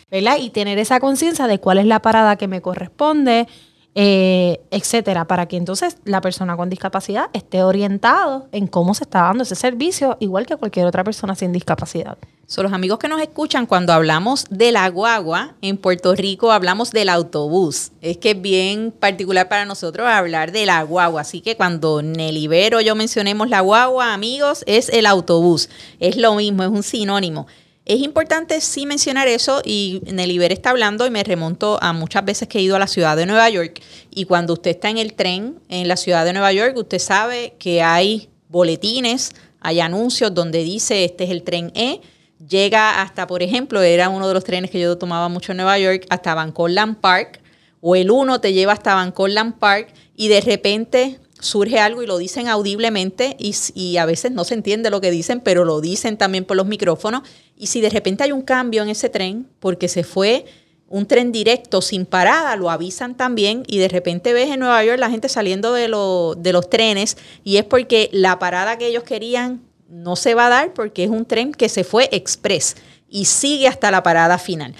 ¿verdad? 0.09 0.37
Y 0.39 0.49
tener 0.49 0.77
esa 0.79 0.99
conciencia 0.99 1.47
de 1.47 1.59
cuál 1.59 1.77
es 1.77 1.85
la 1.85 2.01
parada 2.01 2.35
que 2.35 2.47
me 2.47 2.61
corresponde, 2.61 3.47
eh, 3.93 4.61
etcétera, 4.71 5.25
para 5.25 5.47
que 5.47 5.57
entonces 5.57 5.97
la 6.05 6.21
persona 6.21 6.55
con 6.55 6.69
discapacidad 6.69 7.29
esté 7.33 7.63
orientado 7.63 8.47
en 8.53 8.67
cómo 8.67 8.93
se 8.93 9.03
está 9.03 9.23
dando 9.23 9.43
ese 9.43 9.55
servicio, 9.55 10.15
igual 10.21 10.45
que 10.45 10.55
cualquier 10.55 10.85
otra 10.85 11.03
persona 11.03 11.35
sin 11.35 11.51
discapacidad. 11.51 12.17
Son 12.45 12.63
los 12.63 12.73
amigos 12.73 12.99
que 12.99 13.07
nos 13.07 13.21
escuchan 13.21 13.65
cuando 13.65 13.93
hablamos 13.93 14.45
de 14.49 14.71
la 14.71 14.89
guagua 14.89 15.55
en 15.61 15.77
Puerto 15.77 16.15
Rico, 16.15 16.51
hablamos 16.51 16.91
del 16.91 17.09
autobús. 17.09 17.91
Es 18.01 18.17
que 18.17 18.31
es 18.31 18.41
bien 18.41 18.91
particular 18.91 19.47
para 19.47 19.65
nosotros 19.65 20.07
hablar 20.07 20.51
de 20.51 20.65
la 20.65 20.83
guagua. 20.83 21.21
Así 21.21 21.39
que 21.39 21.55
cuando 21.55 22.01
Nelly 22.01 22.47
Vero 22.47 22.81
yo 22.81 22.93
mencionemos 22.95 23.49
la 23.49 23.61
guagua, 23.61 24.13
amigos, 24.13 24.63
es 24.67 24.89
el 24.89 25.05
autobús. 25.05 25.69
Es 26.01 26.17
lo 26.17 26.35
mismo, 26.35 26.63
es 26.63 26.69
un 26.69 26.83
sinónimo. 26.83 27.47
Es 27.83 27.99
importante 27.99 28.61
sí 28.61 28.85
mencionar 28.85 29.27
eso 29.27 29.61
y 29.65 30.01
Neliber 30.05 30.51
está 30.51 30.69
hablando 30.69 31.07
y 31.07 31.09
me 31.09 31.23
remonto 31.23 31.79
a 31.81 31.93
muchas 31.93 32.23
veces 32.23 32.47
que 32.47 32.59
he 32.59 32.61
ido 32.61 32.75
a 32.75 32.79
la 32.79 32.87
ciudad 32.87 33.17
de 33.17 33.25
Nueva 33.25 33.49
York. 33.49 33.81
Y 34.11 34.25
cuando 34.25 34.53
usted 34.53 34.71
está 34.71 34.89
en 34.89 34.99
el 34.99 35.13
tren 35.13 35.59
en 35.67 35.87
la 35.87 35.97
ciudad 35.97 36.23
de 36.23 36.33
Nueva 36.33 36.53
York, 36.53 36.77
usted 36.77 36.99
sabe 36.99 37.55
que 37.57 37.81
hay 37.81 38.29
boletines, 38.49 39.31
hay 39.59 39.79
anuncios 39.79 40.33
donde 40.33 40.63
dice 40.63 41.05
este 41.05 41.23
es 41.23 41.31
el 41.31 41.41
tren 41.41 41.71
E, 41.73 42.01
llega 42.47 43.01
hasta, 43.01 43.25
por 43.25 43.41
ejemplo, 43.41 43.81
era 43.81 44.09
uno 44.09 44.27
de 44.27 44.35
los 44.35 44.43
trenes 44.43 44.69
que 44.69 44.79
yo 44.79 44.97
tomaba 44.97 45.27
mucho 45.27 45.51
en 45.51 45.57
Nueva 45.57 45.79
York, 45.79 46.05
hasta 46.09 46.35
Land 46.35 46.97
Park, 46.97 47.41
o 47.81 47.95
el 47.95 48.11
1 48.11 48.41
te 48.41 48.53
lleva 48.53 48.73
hasta 48.73 48.95
Land 48.95 49.55
Park 49.57 49.93
y 50.15 50.27
de 50.27 50.41
repente 50.41 51.19
surge 51.41 51.79
algo 51.79 52.01
y 52.01 52.07
lo 52.07 52.17
dicen 52.17 52.47
audiblemente 52.47 53.35
y, 53.37 53.97
a 53.97 54.05
veces 54.05 54.31
no 54.31 54.45
se 54.45 54.53
entiende 54.53 54.89
lo 54.89 55.01
que 55.01 55.11
dicen, 55.11 55.41
pero 55.41 55.65
lo 55.65 55.81
dicen 55.81 56.17
también 56.17 56.45
por 56.45 56.55
los 56.55 56.67
micrófonos. 56.67 57.23
Y 57.57 57.67
si 57.67 57.81
de 57.81 57.89
repente 57.89 58.23
hay 58.23 58.31
un 58.31 58.43
cambio 58.43 58.83
en 58.83 58.89
ese 58.89 59.09
tren, 59.09 59.47
porque 59.59 59.87
se 59.87 60.03
fue 60.03 60.45
un 60.87 61.05
tren 61.05 61.31
directo 61.31 61.81
sin 61.81 62.05
parada, 62.05 62.55
lo 62.55 62.69
avisan 62.69 63.15
también 63.15 63.63
y 63.67 63.79
de 63.79 63.87
repente 63.87 64.33
ves 64.33 64.49
en 64.49 64.59
Nueva 64.59 64.83
York 64.83 64.99
la 64.99 65.09
gente 65.09 65.29
saliendo 65.29 65.73
de, 65.73 65.83
de 65.83 66.53
los 66.53 66.69
trenes 66.69 67.17
y 67.43 67.57
es 67.57 67.65
porque 67.65 68.09
la 68.11 68.39
parada 68.39 68.77
que 68.77 68.87
ellos 68.87 69.03
querían 69.03 69.61
no 69.89 70.15
se 70.15 70.35
va 70.35 70.47
a 70.47 70.49
dar 70.49 70.73
porque 70.73 71.03
es 71.03 71.09
un 71.09 71.25
tren 71.25 71.53
que 71.53 71.69
se 71.69 71.83
fue 71.83 72.09
express 72.11 72.75
y 73.09 73.25
sigue 73.25 73.67
hasta 73.67 73.89
la 73.89 74.03
parada 74.03 74.37
final. 74.37 74.75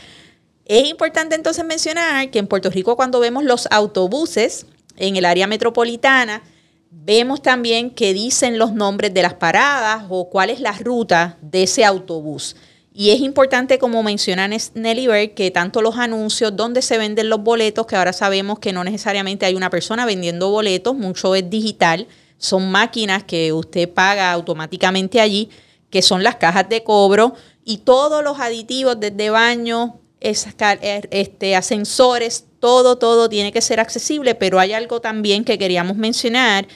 Es 0.65 0.87
importante 0.87 1.35
entonces 1.35 1.65
mencionar 1.65 2.29
que 2.29 2.39
en 2.39 2.47
Puerto 2.47 2.69
Rico 2.69 2.95
cuando 2.95 3.19
vemos 3.19 3.43
los 3.43 3.67
autobuses 3.71 4.65
en 4.97 5.15
el 5.15 5.25
área 5.25 5.47
metropolitana, 5.47 6.43
Vemos 6.93 7.41
también 7.41 7.91
que 7.91 8.13
dicen 8.13 8.59
los 8.59 8.73
nombres 8.73 9.13
de 9.13 9.21
las 9.21 9.35
paradas 9.35 10.03
o 10.09 10.29
cuál 10.29 10.49
es 10.49 10.59
la 10.59 10.73
ruta 10.73 11.37
de 11.41 11.63
ese 11.63 11.85
autobús. 11.85 12.57
Y 12.93 13.11
es 13.11 13.21
importante, 13.21 13.79
como 13.79 14.03
menciona 14.03 14.49
Nelly 14.49 15.07
Berg, 15.07 15.33
que 15.33 15.51
tanto 15.51 15.81
los 15.81 15.95
anuncios, 15.95 16.53
donde 16.53 16.81
se 16.81 16.97
venden 16.97 17.29
los 17.29 17.41
boletos, 17.41 17.85
que 17.85 17.95
ahora 17.95 18.11
sabemos 18.11 18.59
que 18.59 18.73
no 18.73 18.83
necesariamente 18.83 19.45
hay 19.45 19.55
una 19.55 19.69
persona 19.69 20.05
vendiendo 20.05 20.49
boletos, 20.49 20.93
mucho 20.93 21.33
es 21.33 21.49
digital, 21.49 22.09
son 22.37 22.69
máquinas 22.69 23.23
que 23.23 23.53
usted 23.53 23.87
paga 23.87 24.33
automáticamente 24.33 25.21
allí, 25.21 25.49
que 25.89 26.01
son 26.01 26.23
las 26.23 26.35
cajas 26.35 26.67
de 26.67 26.83
cobro, 26.83 27.35
y 27.63 27.77
todos 27.77 28.21
los 28.21 28.41
aditivos 28.41 28.99
desde 28.99 29.29
baño, 29.29 30.01
er, 30.19 31.07
este, 31.11 31.55
ascensores, 31.55 32.47
todo, 32.61 32.97
todo 32.97 33.27
tiene 33.27 33.51
que 33.51 33.59
ser 33.59 33.81
accesible, 33.81 34.35
pero 34.35 34.59
hay 34.59 34.71
algo 34.71 35.01
también 35.01 35.43
que 35.43 35.57
queríamos 35.57 35.97
mencionar 35.97 36.67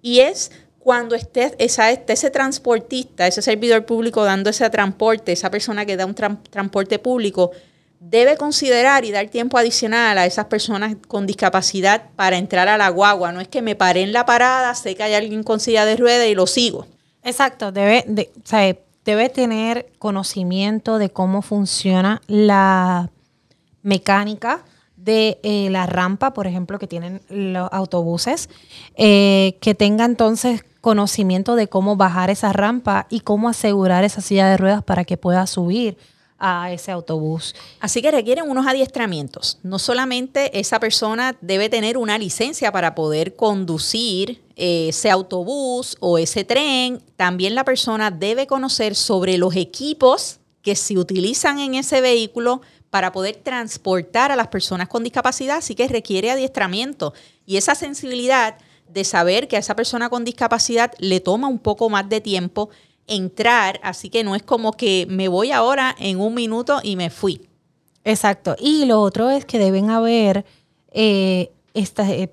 y 0.00 0.20
es 0.20 0.52
cuando 0.78 1.14
esté, 1.14 1.54
esa, 1.58 1.90
ese 1.90 2.30
transportista, 2.30 3.26
ese 3.26 3.42
servidor 3.42 3.84
público 3.84 4.24
dando 4.24 4.50
ese 4.50 4.68
transporte, 4.70 5.32
esa 5.32 5.50
persona 5.50 5.84
que 5.84 5.96
da 5.96 6.06
un 6.06 6.14
transporte 6.14 6.98
público, 6.98 7.50
debe 8.00 8.36
considerar 8.36 9.04
y 9.04 9.12
dar 9.12 9.28
tiempo 9.28 9.58
adicional 9.58 10.16
a 10.18 10.26
esas 10.26 10.46
personas 10.46 10.96
con 11.06 11.26
discapacidad 11.26 12.10
para 12.16 12.36
entrar 12.36 12.68
a 12.68 12.78
la 12.78 12.88
guagua. 12.88 13.32
No 13.32 13.40
es 13.40 13.48
que 13.48 13.62
me 13.62 13.76
paré 13.76 14.02
en 14.02 14.12
la 14.12 14.26
parada, 14.26 14.74
sé 14.74 14.94
que 14.96 15.02
hay 15.02 15.14
alguien 15.14 15.42
con 15.44 15.60
silla 15.60 15.84
de 15.84 15.96
ruedas 15.96 16.26
y 16.28 16.34
lo 16.34 16.46
sigo. 16.46 16.86
Exacto, 17.22 17.70
debe, 17.70 18.04
debe 19.04 19.28
tener 19.28 19.86
conocimiento 19.98 20.98
de 20.98 21.10
cómo 21.10 21.42
funciona 21.42 22.20
la 22.26 23.10
mecánica 23.82 24.64
de 25.04 25.40
eh, 25.42 25.68
la 25.70 25.86
rampa, 25.86 26.32
por 26.32 26.46
ejemplo, 26.46 26.78
que 26.78 26.86
tienen 26.86 27.20
los 27.28 27.68
autobuses, 27.72 28.48
eh, 28.96 29.58
que 29.60 29.74
tenga 29.74 30.04
entonces 30.04 30.64
conocimiento 30.80 31.54
de 31.54 31.68
cómo 31.68 31.96
bajar 31.96 32.30
esa 32.30 32.52
rampa 32.52 33.06
y 33.10 33.20
cómo 33.20 33.48
asegurar 33.48 34.04
esa 34.04 34.20
silla 34.20 34.48
de 34.48 34.56
ruedas 34.56 34.82
para 34.82 35.04
que 35.04 35.16
pueda 35.16 35.46
subir 35.46 35.96
a 36.38 36.72
ese 36.72 36.90
autobús. 36.90 37.54
Así 37.78 38.02
que 38.02 38.10
requieren 38.10 38.50
unos 38.50 38.66
adiestramientos. 38.66 39.58
No 39.62 39.78
solamente 39.78 40.58
esa 40.58 40.80
persona 40.80 41.36
debe 41.40 41.68
tener 41.68 41.96
una 41.96 42.18
licencia 42.18 42.72
para 42.72 42.96
poder 42.96 43.36
conducir 43.36 44.42
eh, 44.56 44.88
ese 44.88 45.10
autobús 45.10 45.96
o 46.00 46.18
ese 46.18 46.44
tren, 46.44 47.00
también 47.16 47.54
la 47.54 47.64
persona 47.64 48.10
debe 48.10 48.48
conocer 48.48 48.96
sobre 48.96 49.38
los 49.38 49.54
equipos 49.54 50.40
que 50.62 50.74
se 50.74 50.98
utilizan 50.98 51.60
en 51.60 51.74
ese 51.74 52.00
vehículo 52.00 52.60
para 52.92 53.10
poder 53.10 53.36
transportar 53.36 54.32
a 54.32 54.36
las 54.36 54.48
personas 54.48 54.86
con 54.86 55.02
discapacidad, 55.02 55.56
así 55.56 55.74
que 55.74 55.88
requiere 55.88 56.30
adiestramiento 56.30 57.14
y 57.46 57.56
esa 57.56 57.74
sensibilidad 57.74 58.58
de 58.86 59.04
saber 59.04 59.48
que 59.48 59.56
a 59.56 59.60
esa 59.60 59.74
persona 59.74 60.10
con 60.10 60.26
discapacidad 60.26 60.92
le 60.98 61.18
toma 61.20 61.48
un 61.48 61.58
poco 61.58 61.88
más 61.88 62.06
de 62.10 62.20
tiempo 62.20 62.68
entrar, 63.06 63.80
así 63.82 64.10
que 64.10 64.24
no 64.24 64.34
es 64.34 64.42
como 64.42 64.72
que 64.72 65.06
me 65.08 65.28
voy 65.28 65.52
ahora 65.52 65.96
en 65.98 66.20
un 66.20 66.34
minuto 66.34 66.80
y 66.82 66.96
me 66.96 67.08
fui. 67.08 67.48
Exacto. 68.04 68.56
Y 68.58 68.84
lo 68.84 69.00
otro 69.00 69.30
es 69.30 69.46
que 69.46 69.58
deben 69.58 69.88
haber 69.88 70.44
eh, 70.90 71.50
eh, 71.72 72.28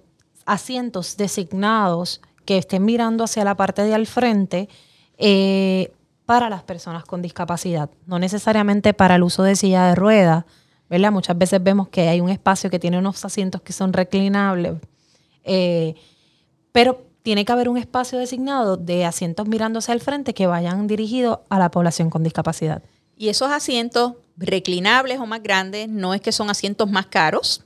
asientos 0.45 1.15
designados 1.15 2.19
que 2.43 2.57
estén 2.57 2.83
mirando 2.83 3.23
hacia 3.23 3.45
la 3.45 3.55
parte 3.55 3.83
de 3.83 3.93
al 3.93 4.07
frente 4.07 4.67
eh, 5.17 5.93
para 6.29 6.47
las 6.47 6.61
personas 6.61 7.05
con 7.05 7.23
discapacidad, 7.23 7.89
no 8.05 8.19
necesariamente 8.19 8.93
para 8.93 9.15
el 9.15 9.23
uso 9.23 9.41
de 9.41 9.55
silla 9.55 9.87
de 9.87 9.95
ruedas, 9.95 10.45
¿verdad? 10.87 11.11
Muchas 11.11 11.35
veces 11.35 11.63
vemos 11.63 11.87
que 11.89 12.07
hay 12.07 12.21
un 12.21 12.29
espacio 12.29 12.69
que 12.69 12.77
tiene 12.77 12.99
unos 12.99 13.25
asientos 13.25 13.63
que 13.63 13.73
son 13.73 13.93
reclinables, 13.93 14.75
eh, 15.43 15.95
pero 16.71 17.03
tiene 17.23 17.45
que 17.45 17.51
haber 17.51 17.67
un 17.67 17.79
espacio 17.79 18.19
designado 18.19 18.77
de 18.77 19.05
asientos 19.05 19.47
mirándose 19.47 19.91
al 19.91 20.01
frente 20.01 20.35
que 20.35 20.45
vayan 20.45 20.85
dirigidos 20.85 21.39
a 21.49 21.57
la 21.57 21.71
población 21.71 22.11
con 22.11 22.21
discapacidad. 22.21 22.83
Y 23.17 23.29
esos 23.29 23.49
asientos 23.49 24.13
reclinables 24.37 25.19
o 25.19 25.25
más 25.25 25.41
grandes, 25.41 25.89
no 25.89 26.13
es 26.13 26.21
que 26.21 26.31
son 26.31 26.51
asientos 26.51 26.91
más 26.91 27.07
caros, 27.07 27.65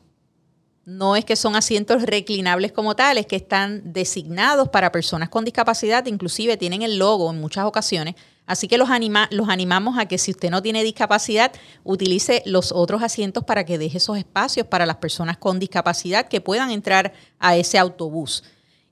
no 0.86 1.18
es 1.18 1.26
que 1.26 1.36
son 1.36 1.58
asientos 1.58 2.04
reclinables 2.04 2.72
como 2.72 2.96
tales, 2.96 3.26
que 3.26 3.36
están 3.36 3.92
designados 3.92 4.70
para 4.70 4.94
personas 4.94 5.28
con 5.28 5.44
discapacidad, 5.44 6.06
inclusive 6.06 6.56
tienen 6.56 6.82
el 6.82 6.98
logo 6.98 7.30
en 7.30 7.42
muchas 7.42 7.66
ocasiones. 7.66 8.16
Así 8.46 8.68
que 8.68 8.78
los, 8.78 8.90
los 9.32 9.50
animamos 9.50 9.98
a 9.98 10.06
que 10.06 10.18
si 10.18 10.32
usted 10.32 10.50
no 10.50 10.62
tiene 10.62 10.84
discapacidad, 10.84 11.52
utilice 11.84 12.44
los 12.46 12.72
otros 12.72 13.02
asientos 13.02 13.44
para 13.44 13.66
que 13.66 13.78
deje 13.78 13.98
esos 13.98 14.18
espacios 14.18 14.68
para 14.68 14.86
las 14.86 14.98
personas 14.98 15.38
con 15.38 15.60
discapacidad 15.60 16.28
que 16.28 16.42
puedan 16.42 16.70
entrar 16.70 17.14
a 17.40 17.56
ese 17.56 17.78
autobús. 17.78 18.44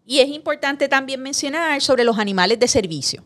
Y 0.05 0.19
es 0.19 0.29
importante 0.29 0.87
también 0.87 1.21
mencionar 1.21 1.81
sobre 1.81 2.03
los 2.03 2.17
animales 2.17 2.59
de 2.59 2.67
servicio. 2.67 3.23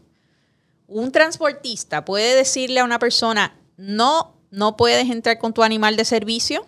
Un 0.88 1.12
transportista 1.12 2.06
puede 2.06 2.36
decirle 2.36 2.80
a 2.80 2.86
una 2.86 3.00
persona, 3.00 3.56
no, 3.78 4.36
no 4.52 4.78
puedes 4.78 5.10
entrar 5.10 5.38
con 5.38 5.54
tu 5.54 5.64
animal 5.64 5.96
de 5.96 6.06
servicio, 6.06 6.66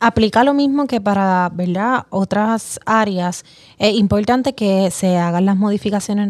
aplica 0.00 0.44
lo 0.44 0.52
mismo 0.54 0.86
que 0.86 1.00
para 1.00 1.50
¿verdad? 1.52 2.06
otras 2.10 2.78
áreas. 2.84 3.44
Es 3.78 3.94
importante 3.94 4.54
que 4.54 4.90
se 4.90 5.16
hagan 5.16 5.46
las 5.46 5.56
modificaciones 5.56 6.28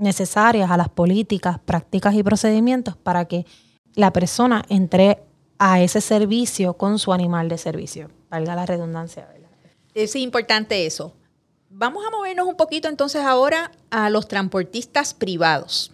necesarias 0.00 0.70
a 0.70 0.76
las 0.76 0.88
políticas, 0.88 1.58
prácticas 1.58 2.14
y 2.14 2.22
procedimientos 2.22 2.96
para 2.96 3.26
que 3.26 3.46
la 3.94 4.12
persona 4.12 4.64
entre 4.68 5.22
a 5.58 5.80
ese 5.80 6.00
servicio 6.00 6.74
con 6.74 6.98
su 6.98 7.12
animal 7.12 7.48
de 7.48 7.58
servicio. 7.58 8.10
Valga 8.30 8.54
la 8.54 8.66
redundancia. 8.66 9.28
Es 9.94 10.16
importante 10.16 10.86
eso. 10.86 11.12
Vamos 11.68 12.04
a 12.06 12.10
movernos 12.10 12.46
un 12.46 12.56
poquito 12.56 12.88
entonces 12.88 13.22
ahora 13.22 13.70
a 13.90 14.10
los 14.10 14.26
transportistas 14.26 15.14
privados 15.14 15.92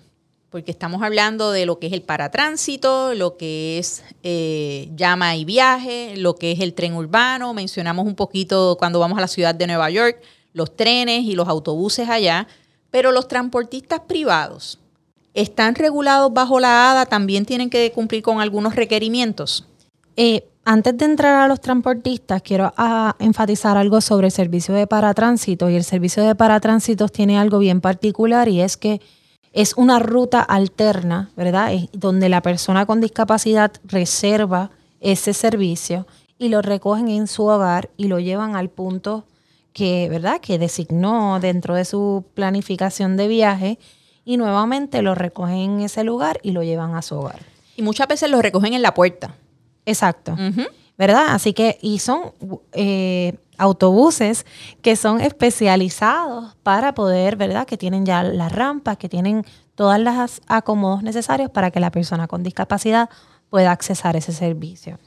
porque 0.57 0.71
estamos 0.71 1.03
hablando 1.03 1.51
de 1.51 1.67
lo 1.67 1.79
que 1.79 1.89
es 1.89 1.93
el 1.93 2.01
paratránsito, 2.01 3.13
lo 3.15 3.37
que 3.37 3.79
es 3.79 4.03
eh, 4.23 4.89
llama 4.97 5.37
y 5.37 5.45
viaje, 5.45 6.17
lo 6.17 6.37
que 6.37 6.53
es 6.53 6.61
el 6.61 6.73
tren 6.73 6.95
urbano, 6.95 7.53
mencionamos 7.53 8.07
un 8.07 8.15
poquito 8.15 8.77
cuando 8.79 8.99
vamos 8.99 9.19
a 9.19 9.21
la 9.21 9.29
ciudad 9.29 9.55
de 9.55 9.67
Nueva 9.67 9.91
York, 9.91 10.23
los 10.55 10.75
trenes 10.75 11.25
y 11.25 11.35
los 11.35 11.47
autobuses 11.47 12.09
allá, 12.09 12.47
pero 12.91 13.13
los 13.13 13.29
transportistas 13.29 14.01
privados 14.01 14.79
están 15.35 15.75
regulados 15.75 16.33
bajo 16.33 16.61
la 16.61 16.91
ADA, 16.91 17.07
también 17.07 17.45
tienen 17.45 17.69
que 17.69 17.93
cumplir 17.93 18.23
con 18.23 18.41
algunos 18.41 18.75
requerimientos. 18.75 19.67
Eh, 20.17 20.49
antes 20.65 20.97
de 20.97 21.05
entrar 21.05 21.35
a 21.35 21.47
los 21.47 21.61
transportistas, 21.61 22.43
quiero 22.43 22.73
ah, 22.77 23.15
enfatizar 23.19 23.77
algo 23.77 24.01
sobre 24.01 24.29
el 24.29 24.33
servicio 24.33 24.75
de 24.75 24.87
paratránsito 24.87 25.71
y 25.71 25.77
el 25.77 25.85
servicio 25.85 26.25
de 26.25 26.35
paratránsito 26.35 27.09
tiene 27.09 27.39
algo 27.39 27.59
bien 27.59 27.81
particular 27.81 28.49
y 28.49 28.63
es 28.63 28.77
que 28.77 29.01
es 29.53 29.75
una 29.77 29.99
ruta 29.99 30.41
alterna, 30.41 31.31
¿verdad? 31.37 31.71
donde 31.93 32.29
la 32.29 32.43
persona 32.43 32.85
con 32.85 33.01
discapacidad 33.01 33.73
reserva 33.85 34.71
ese 35.01 35.35
servicio 35.35 36.07
y 36.39 36.49
lo 36.49 36.63
recogen 36.63 37.09
en 37.09 37.27
su 37.27 37.45
hogar 37.45 37.91
y 37.97 38.09
lo 38.09 38.19
llevan 38.19 38.57
al 38.57 38.69
punto 38.69 39.25
que, 39.77 40.09
¿verdad? 40.09 40.41
Que 40.41 40.59
designó 40.59 41.39
dentro 41.39 41.75
de 41.75 41.85
su 41.85 42.25
planificación 42.33 43.19
de 43.19 43.29
viaje 43.29 43.79
y 44.25 44.39
nuevamente 44.39 45.03
lo 45.03 45.15
recogen 45.15 45.59
en 45.59 45.81
ese 45.81 46.03
lugar 46.03 46.41
y 46.43 46.53
lo 46.53 46.63
llevan 46.63 46.95
a 46.95 47.03
su 47.03 47.17
hogar. 47.17 47.41
Y 47.77 47.83
muchas 47.83 48.09
veces 48.09 48.31
lo 48.31 48.41
recogen 48.41 48.73
en 48.73 48.81
la 48.81 48.95
puerta. 48.95 49.35
Exacto. 49.85 50.35
¿Verdad? 50.97 51.27
Así 51.29 51.53
que, 51.53 51.79
y 51.83 51.99
son 51.99 52.33
eh, 52.73 53.37
autobuses 53.59 54.47
que 54.81 54.97
son 54.97 55.21
especializados 55.21 56.57
para 56.63 56.95
poder, 56.95 57.37
¿verdad? 57.37 57.67
Que 57.67 57.77
tienen 57.77 58.07
ya 58.07 58.23
las 58.23 58.53
rampas, 58.53 58.97
que 58.97 59.11
tienen 59.11 59.45
todas 59.75 60.01
las 60.01 60.41
acomodos 60.47 61.03
necesarios 61.03 61.51
para 61.51 61.71
que 61.71 61.81
la 61.81 61.91
persona 61.91 62.27
con 62.29 62.43
discapacidad 62.43 63.11
pueda 63.51 63.73
accesar 63.73 64.17
ese 64.17 64.33
servicio. 64.33 64.99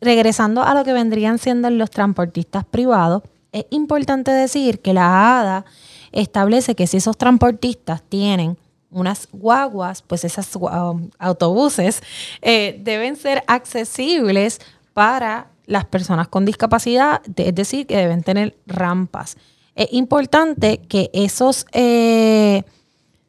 Regresando 0.00 0.64
a 0.64 0.74
lo 0.74 0.82
que 0.82 0.92
vendrían 0.92 1.38
siendo 1.38 1.70
los 1.70 1.90
transportistas 1.90 2.64
privados, 2.64 3.22
es 3.52 3.66
importante 3.70 4.30
decir 4.30 4.80
que 4.80 4.92
la 4.92 5.40
ADA 5.40 5.64
establece 6.12 6.74
que 6.74 6.86
si 6.86 6.98
esos 6.98 7.16
transportistas 7.16 8.02
tienen 8.02 8.58
unas 8.90 9.28
guaguas, 9.32 10.02
pues 10.02 10.24
esos 10.24 10.56
um, 10.56 11.10
autobuses 11.18 12.02
eh, 12.40 12.78
deben 12.82 13.16
ser 13.16 13.44
accesibles 13.46 14.60
para 14.94 15.48
las 15.66 15.84
personas 15.84 16.28
con 16.28 16.46
discapacidad, 16.46 17.20
es 17.36 17.54
decir, 17.54 17.86
que 17.86 17.96
deben 17.96 18.22
tener 18.22 18.56
rampas. 18.66 19.36
Es 19.74 19.92
importante 19.92 20.78
que 20.88 21.10
esos 21.12 21.66
eh, 21.72 22.62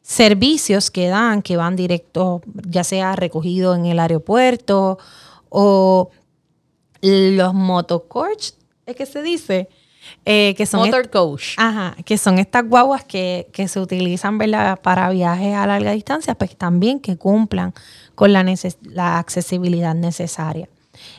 servicios 0.02 0.90
que 0.90 1.08
dan, 1.08 1.42
que 1.42 1.58
van 1.58 1.76
directo, 1.76 2.40
ya 2.66 2.82
sea 2.82 3.14
recogido 3.14 3.74
en 3.74 3.84
el 3.86 3.98
aeropuerto 3.98 4.98
o 5.50 6.10
los 7.02 7.54
motocoach, 7.54 8.52
es 8.86 8.96
que 8.96 9.06
se 9.06 9.22
dice, 9.22 9.68
eh, 10.24 10.54
que 10.56 10.66
son 10.66 10.80
Motor 10.80 11.10
coach. 11.10 11.54
Ajá, 11.56 11.96
que 12.04 12.18
son 12.18 12.38
estas 12.38 12.66
guaguas 12.68 13.04
que, 13.04 13.46
se 13.68 13.80
utilizan 13.80 14.38
para 14.82 15.10
viajes 15.10 15.54
a 15.54 15.66
larga 15.66 15.92
distancia, 15.92 16.34
pues 16.34 16.56
también 16.56 17.00
que 17.00 17.16
cumplan 17.16 17.74
con 18.14 18.32
la, 18.32 18.44
la 18.82 19.18
accesibilidad 19.18 19.94
necesaria. 19.94 20.68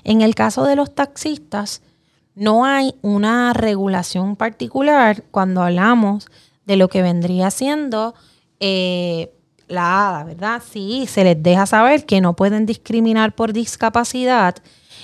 En 0.03 0.21
el 0.21 0.35
caso 0.35 0.63
de 0.65 0.75
los 0.75 0.93
taxistas, 0.93 1.81
no 2.35 2.65
hay 2.65 2.95
una 3.01 3.53
regulación 3.53 4.35
particular 4.35 5.23
cuando 5.31 5.61
hablamos 5.61 6.27
de 6.65 6.75
lo 6.75 6.87
que 6.87 7.01
vendría 7.01 7.51
siendo 7.51 8.13
eh, 8.59 9.31
la 9.67 10.09
ADA, 10.09 10.23
¿verdad? 10.25 10.61
Sí, 10.69 11.05
se 11.07 11.23
les 11.23 11.41
deja 11.41 11.65
saber 11.65 12.05
que 12.05 12.21
no 12.21 12.35
pueden 12.35 12.65
discriminar 12.65 13.33
por 13.33 13.53
discapacidad 13.53 14.55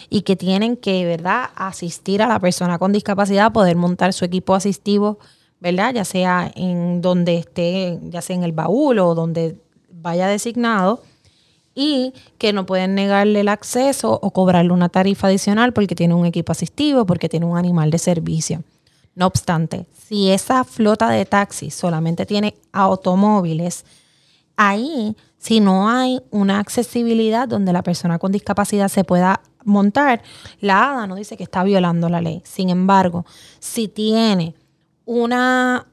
y 0.09 0.21
que 0.21 0.35
tienen 0.35 0.77
que, 0.77 1.05
¿verdad?, 1.05 1.49
asistir 1.55 2.21
a 2.21 2.27
la 2.27 2.39
persona 2.39 2.77
con 2.77 2.91
discapacidad, 2.91 3.51
poder 3.51 3.75
montar 3.75 4.13
su 4.13 4.25
equipo 4.25 4.55
asistivo, 4.55 5.19
¿verdad? 5.59 5.93
Ya 5.93 6.05
sea 6.05 6.51
en 6.55 7.01
donde 7.01 7.37
esté, 7.37 7.99
ya 8.03 8.21
sea 8.21 8.35
en 8.35 8.43
el 8.43 8.51
baúl 8.51 8.99
o 8.99 9.15
donde 9.15 9.57
vaya 9.89 10.27
designado 10.27 11.01
y 11.75 12.13
que 12.37 12.53
no 12.53 12.65
pueden 12.65 12.95
negarle 12.95 13.41
el 13.41 13.49
acceso 13.49 14.19
o 14.21 14.31
cobrarle 14.31 14.71
una 14.71 14.89
tarifa 14.89 15.27
adicional 15.27 15.73
porque 15.73 15.95
tiene 15.95 16.13
un 16.13 16.25
equipo 16.25 16.51
asistivo, 16.51 17.05
porque 17.05 17.29
tiene 17.29 17.45
un 17.45 17.57
animal 17.57 17.91
de 17.91 17.99
servicio. 17.99 18.63
No 19.13 19.27
obstante, 19.27 19.87
si 20.07 20.31
esa 20.31 20.63
flota 20.63 21.09
de 21.09 21.25
taxis 21.25 21.73
solamente 21.73 22.25
tiene 22.25 22.55
automóviles, 22.71 23.83
ahí, 24.55 25.15
si 25.37 25.59
no 25.59 25.89
hay 25.89 26.21
una 26.31 26.59
accesibilidad 26.59 27.47
donde 27.47 27.73
la 27.73 27.83
persona 27.83 28.19
con 28.19 28.31
discapacidad 28.31 28.89
se 28.89 29.03
pueda 29.03 29.41
montar, 29.67 30.23
la 30.59 30.91
ADA 30.91 31.07
no 31.07 31.15
dice 31.15 31.37
que 31.37 31.43
está 31.43 31.63
violando 31.63 32.09
la 32.09 32.21
ley. 32.21 32.41
Sin 32.45 32.69
embargo, 32.69 33.25
si 33.59 33.87
tiene 33.87 34.55
una, 35.05 35.85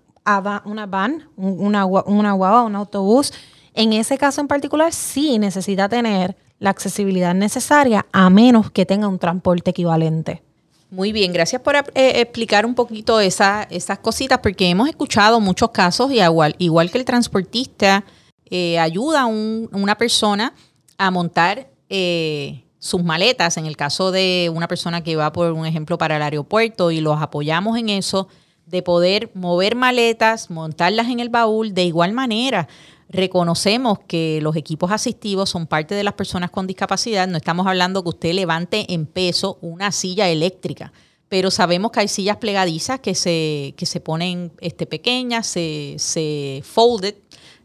una 0.65 0.87
van, 0.87 1.29
una, 1.37 1.85
una 1.85 2.33
guagua, 2.33 2.63
un 2.63 2.77
autobús 2.77 3.33
en 3.75 3.93
ese 3.93 4.17
caso 4.17 4.41
en 4.41 4.49
particular, 4.49 4.93
sí 4.93 5.39
necesita 5.39 5.89
tener 5.89 6.37
la 6.61 6.71
accesibilidad 6.71 7.35
necesaria 7.35 8.07
a 8.13 8.31
menos 8.31 8.71
que 8.71 8.87
tenga 8.87 9.09
un 9.09 9.19
transporte 9.19 9.71
equivalente. 9.71 10.43
Muy 10.91 11.11
bien, 11.11 11.33
gracias 11.33 11.61
por 11.61 11.75
eh, 11.75 11.83
explicar 11.95 12.65
un 12.65 12.77
poquito 12.77 13.19
esas 13.19 13.67
cositas, 14.01 14.39
porque 14.39 14.69
hemos 14.69 14.89
escuchado 14.89 15.41
muchos 15.41 15.71
casos 15.71 16.13
y 16.13 16.23
igual, 16.23 16.55
igual 16.59 16.91
que 16.91 16.99
el 16.99 17.05
transportista 17.05 18.05
eh, 18.49 18.79
ayuda 18.79 19.23
a 19.23 19.27
una 19.27 19.99
persona 19.99 20.55
a 20.97 21.11
montar 21.11 21.69
eh, 21.89 22.64
sus 22.85 23.03
maletas, 23.03 23.57
en 23.57 23.65
el 23.65 23.79
caso 23.79 24.11
de 24.11 24.53
una 24.55 24.69
persona 24.69 25.03
que 25.03 25.17
va, 25.17 25.33
por 25.33 25.51
un 25.53 25.65
ejemplo, 25.65 25.97
para 25.97 26.17
el 26.17 26.23
aeropuerto 26.23 26.91
y 26.91 27.01
los 27.01 27.19
apoyamos 27.23 27.79
en 27.79 27.89
eso, 27.89 28.29
de 28.67 28.83
poder 28.83 29.31
mover 29.33 29.75
maletas, 29.75 30.51
montarlas 30.51 31.09
en 31.09 31.21
el 31.21 31.31
baúl 31.31 31.73
de 31.73 31.85
igual 31.85 32.13
manera 32.13 32.69
reconocemos 33.09 34.01
que 34.09 34.41
los 34.43 34.57
equipos 34.57 34.91
asistivos 34.91 35.49
son 35.49 35.67
parte 35.67 35.95
de 35.95 36.03
las 36.05 36.15
personas 36.15 36.51
con 36.51 36.67
discapacidad. 36.67 37.29
No 37.29 37.37
estamos 37.37 37.67
hablando 37.67 38.03
que 38.03 38.09
usted 38.09 38.33
levante 38.33 38.93
en 38.93 39.07
peso 39.07 39.59
una 39.61 39.93
silla 39.93 40.29
eléctrica, 40.29 40.93
pero 41.29 41.51
sabemos 41.51 41.91
que 41.93 42.01
hay 42.01 42.09
sillas 42.09 42.39
plegadizas 42.39 43.01
que 43.01 43.15
se, 43.15 43.75
que 43.77 43.87
se 43.87 44.01
ponen 44.01 44.53
este, 44.61 44.87
pequeñas, 44.87 45.47
se, 45.47 45.95
se 45.99 46.63
folded, 46.65 47.15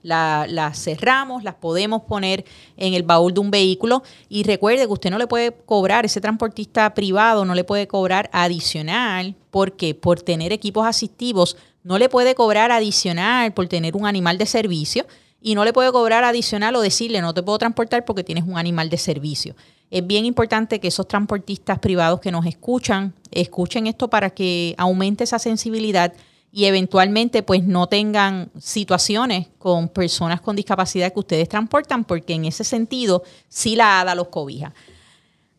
las 0.04 0.82
cerramos, 0.82 1.44
las 1.44 1.56
podemos 1.56 2.04
poner 2.04 2.46
en 2.78 2.94
el 2.94 3.04
baúl 3.04 3.34
de 3.34 3.40
un 3.40 3.52
vehículo 3.52 4.04
y 4.30 4.44
recuerde 4.44 4.86
que 4.86 4.94
usted 4.94 5.10
no 5.10 5.18
le 5.18 5.28
puede 5.28 5.52
cobrar, 5.52 6.06
ese 6.06 6.22
transportista 6.22 6.94
privado 6.94 7.46
no 7.46 7.56
le 7.56 7.64
puede 7.64 7.88
cobrar 7.88 8.30
adicional, 8.34 9.36
porque 9.52 9.96
por 9.96 10.22
tener 10.22 10.54
equipos 10.54 10.86
asistivos 10.86 11.58
no 11.84 11.98
le 11.98 12.10
puede 12.10 12.36
cobrar 12.36 12.72
adicional 12.72 13.54
por 13.54 13.68
tener 13.68 13.96
un 13.96 14.06
animal 14.06 14.38
de 14.38 14.46
servicio 14.46 15.06
y 15.42 15.56
no 15.56 15.64
le 15.64 15.74
puede 15.74 15.92
cobrar 15.92 16.24
adicional 16.24 16.76
o 16.76 16.82
decirle 16.82 17.22
no 17.22 17.34
te 17.34 17.44
puedo 17.44 17.58
transportar 17.58 18.06
porque 18.06 18.24
tienes 18.24 18.44
un 18.46 18.58
animal 18.58 18.90
de 18.90 18.98
servicio. 18.98 19.56
Es 19.90 20.06
bien 20.06 20.26
importante 20.26 20.80
que 20.80 20.90
esos 20.90 21.08
transportistas 21.08 21.80
privados 21.80 22.20
que 22.20 22.32
nos 22.32 22.46
escuchan, 22.46 23.14
escuchen 23.32 23.88
esto 23.88 24.10
para 24.10 24.30
que 24.30 24.76
aumente 24.78 25.24
esa 25.24 25.40
sensibilidad 25.40 26.14
y 26.52 26.66
eventualmente 26.66 27.44
pues 27.44 27.64
no 27.64 27.88
tengan 27.88 28.50
situaciones 28.60 29.48
con 29.58 29.90
personas 29.90 30.42
con 30.42 30.56
discapacidad 30.56 31.14
que 31.14 31.20
ustedes 31.20 31.50
transportan, 31.50 32.04
porque 32.04 32.34
en 32.34 32.46
ese 32.46 32.64
sentido 32.64 33.24
sí 33.48 33.76
la 33.76 34.02
ADA 34.02 34.16
los 34.16 34.30
cobija. 34.30 34.74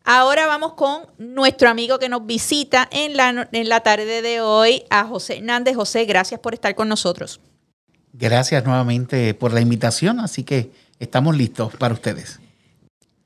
Ahora 0.03 0.47
vamos 0.47 0.73
con 0.73 1.03
nuestro 1.17 1.69
amigo 1.69 1.99
que 1.99 2.09
nos 2.09 2.25
visita 2.25 2.89
en 2.91 3.15
la, 3.15 3.47
en 3.51 3.69
la 3.69 3.81
tarde 3.81 4.21
de 4.21 4.41
hoy, 4.41 4.83
a 4.89 5.05
José 5.05 5.37
Hernández. 5.37 5.75
José, 5.75 6.05
gracias 6.05 6.39
por 6.39 6.53
estar 6.53 6.73
con 6.73 6.89
nosotros. 6.89 7.39
Gracias 8.13 8.65
nuevamente 8.65 9.33
por 9.33 9.53
la 9.53 9.61
invitación, 9.61 10.19
así 10.19 10.43
que 10.43 10.71
estamos 10.99 11.37
listos 11.37 11.75
para 11.77 11.93
ustedes. 11.93 12.39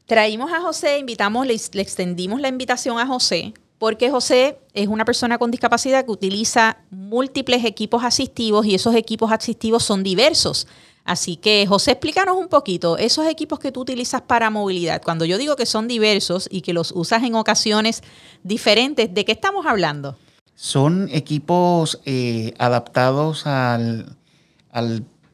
Traímos 0.06 0.52
a 0.52 0.62
José, 0.62 1.00
invitamos, 1.00 1.48
le, 1.48 1.56
le 1.72 1.82
extendimos 1.82 2.40
la 2.42 2.50
invitación 2.50 3.00
a 3.00 3.08
José 3.08 3.54
porque 3.78 4.10
José 4.10 4.60
es 4.74 4.88
una 4.88 5.06
persona 5.06 5.38
con 5.38 5.52
discapacidad 5.52 6.06
que 6.06 6.12
utiliza 6.12 6.78
múltiples 6.90 7.66
equipos 7.66 8.04
asistivos 8.04 8.66
y 8.66 8.76
esos 8.76 8.96
equipos 8.96 9.32
asistivos 9.32 9.84
son 9.84 10.04
diversos. 10.04 10.68
Así 11.06 11.38
que, 11.38 11.68
José, 11.68 11.92
explícanos 11.92 12.36
un 12.36 12.48
poquito, 12.48 12.98
esos 12.98 13.28
equipos 13.28 13.60
que 13.60 13.72
tú 13.72 13.82
utilizas 13.82 14.24
para 14.24 14.50
movilidad, 14.50 15.04
cuando 15.04 15.24
yo 15.24 15.38
digo 15.38 15.56
que 15.56 15.68
son 15.68 15.88
diversos 15.88 16.48
y 16.50 16.62
que 16.62 16.74
los 16.74 16.92
usas 16.92 17.22
en 17.24 17.36
ocasiones 17.36 18.02
diferentes, 18.44 19.14
¿de 19.14 19.24
qué 19.24 19.34
estamos 19.34 19.68
hablando? 19.68 20.18
Son 20.56 21.08
equipos 21.12 22.02
eh, 22.06 22.56
adaptados 22.58 23.46
al, 23.46 24.18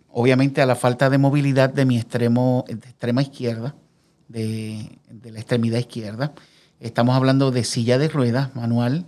obviamente, 0.09 0.61
a 0.61 0.65
la 0.65 0.75
falta 0.75 1.09
de 1.09 1.17
movilidad 1.17 1.69
de 1.69 1.85
mi 1.85 1.97
extremo, 1.97 2.65
de 2.67 2.73
extrema 2.73 3.21
izquierda, 3.21 3.73
de, 4.27 4.99
la 5.23 5.39
extremidad 5.39 5.79
izquierda. 5.79 6.33
Estamos 6.81 7.15
hablando 7.15 7.51
de 7.51 7.63
silla 7.63 7.99
de 7.99 8.07
ruedas 8.07 8.55
manual, 8.55 9.05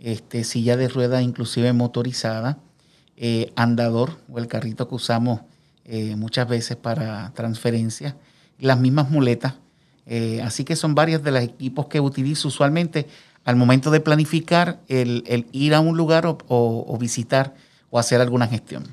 este, 0.00 0.44
silla 0.44 0.76
de 0.76 0.86
ruedas 0.86 1.22
inclusive 1.22 1.72
motorizada, 1.72 2.58
eh, 3.16 3.52
andador 3.56 4.18
o 4.30 4.38
el 4.38 4.48
carrito 4.48 4.86
que 4.86 4.96
usamos 4.96 5.40
eh, 5.86 6.14
muchas 6.14 6.46
veces 6.46 6.76
para 6.76 7.32
transferencias, 7.32 8.14
las 8.58 8.78
mismas 8.78 9.10
muletas. 9.10 9.54
Eh, 10.04 10.42
así 10.44 10.64
que 10.64 10.76
son 10.76 10.94
varios 10.94 11.22
de 11.22 11.30
los 11.30 11.42
equipos 11.42 11.86
que 11.86 12.00
utilizo 12.00 12.48
usualmente 12.48 13.06
al 13.46 13.56
momento 13.56 13.90
de 13.90 14.00
planificar 14.00 14.80
el, 14.88 15.46
ir 15.52 15.74
a 15.74 15.80
un 15.80 15.96
lugar 15.96 16.26
o, 16.26 16.98
visitar 17.00 17.54
o 17.88 17.98
hacer 17.98 18.20
alguna 18.20 18.46
gestión. 18.46 18.84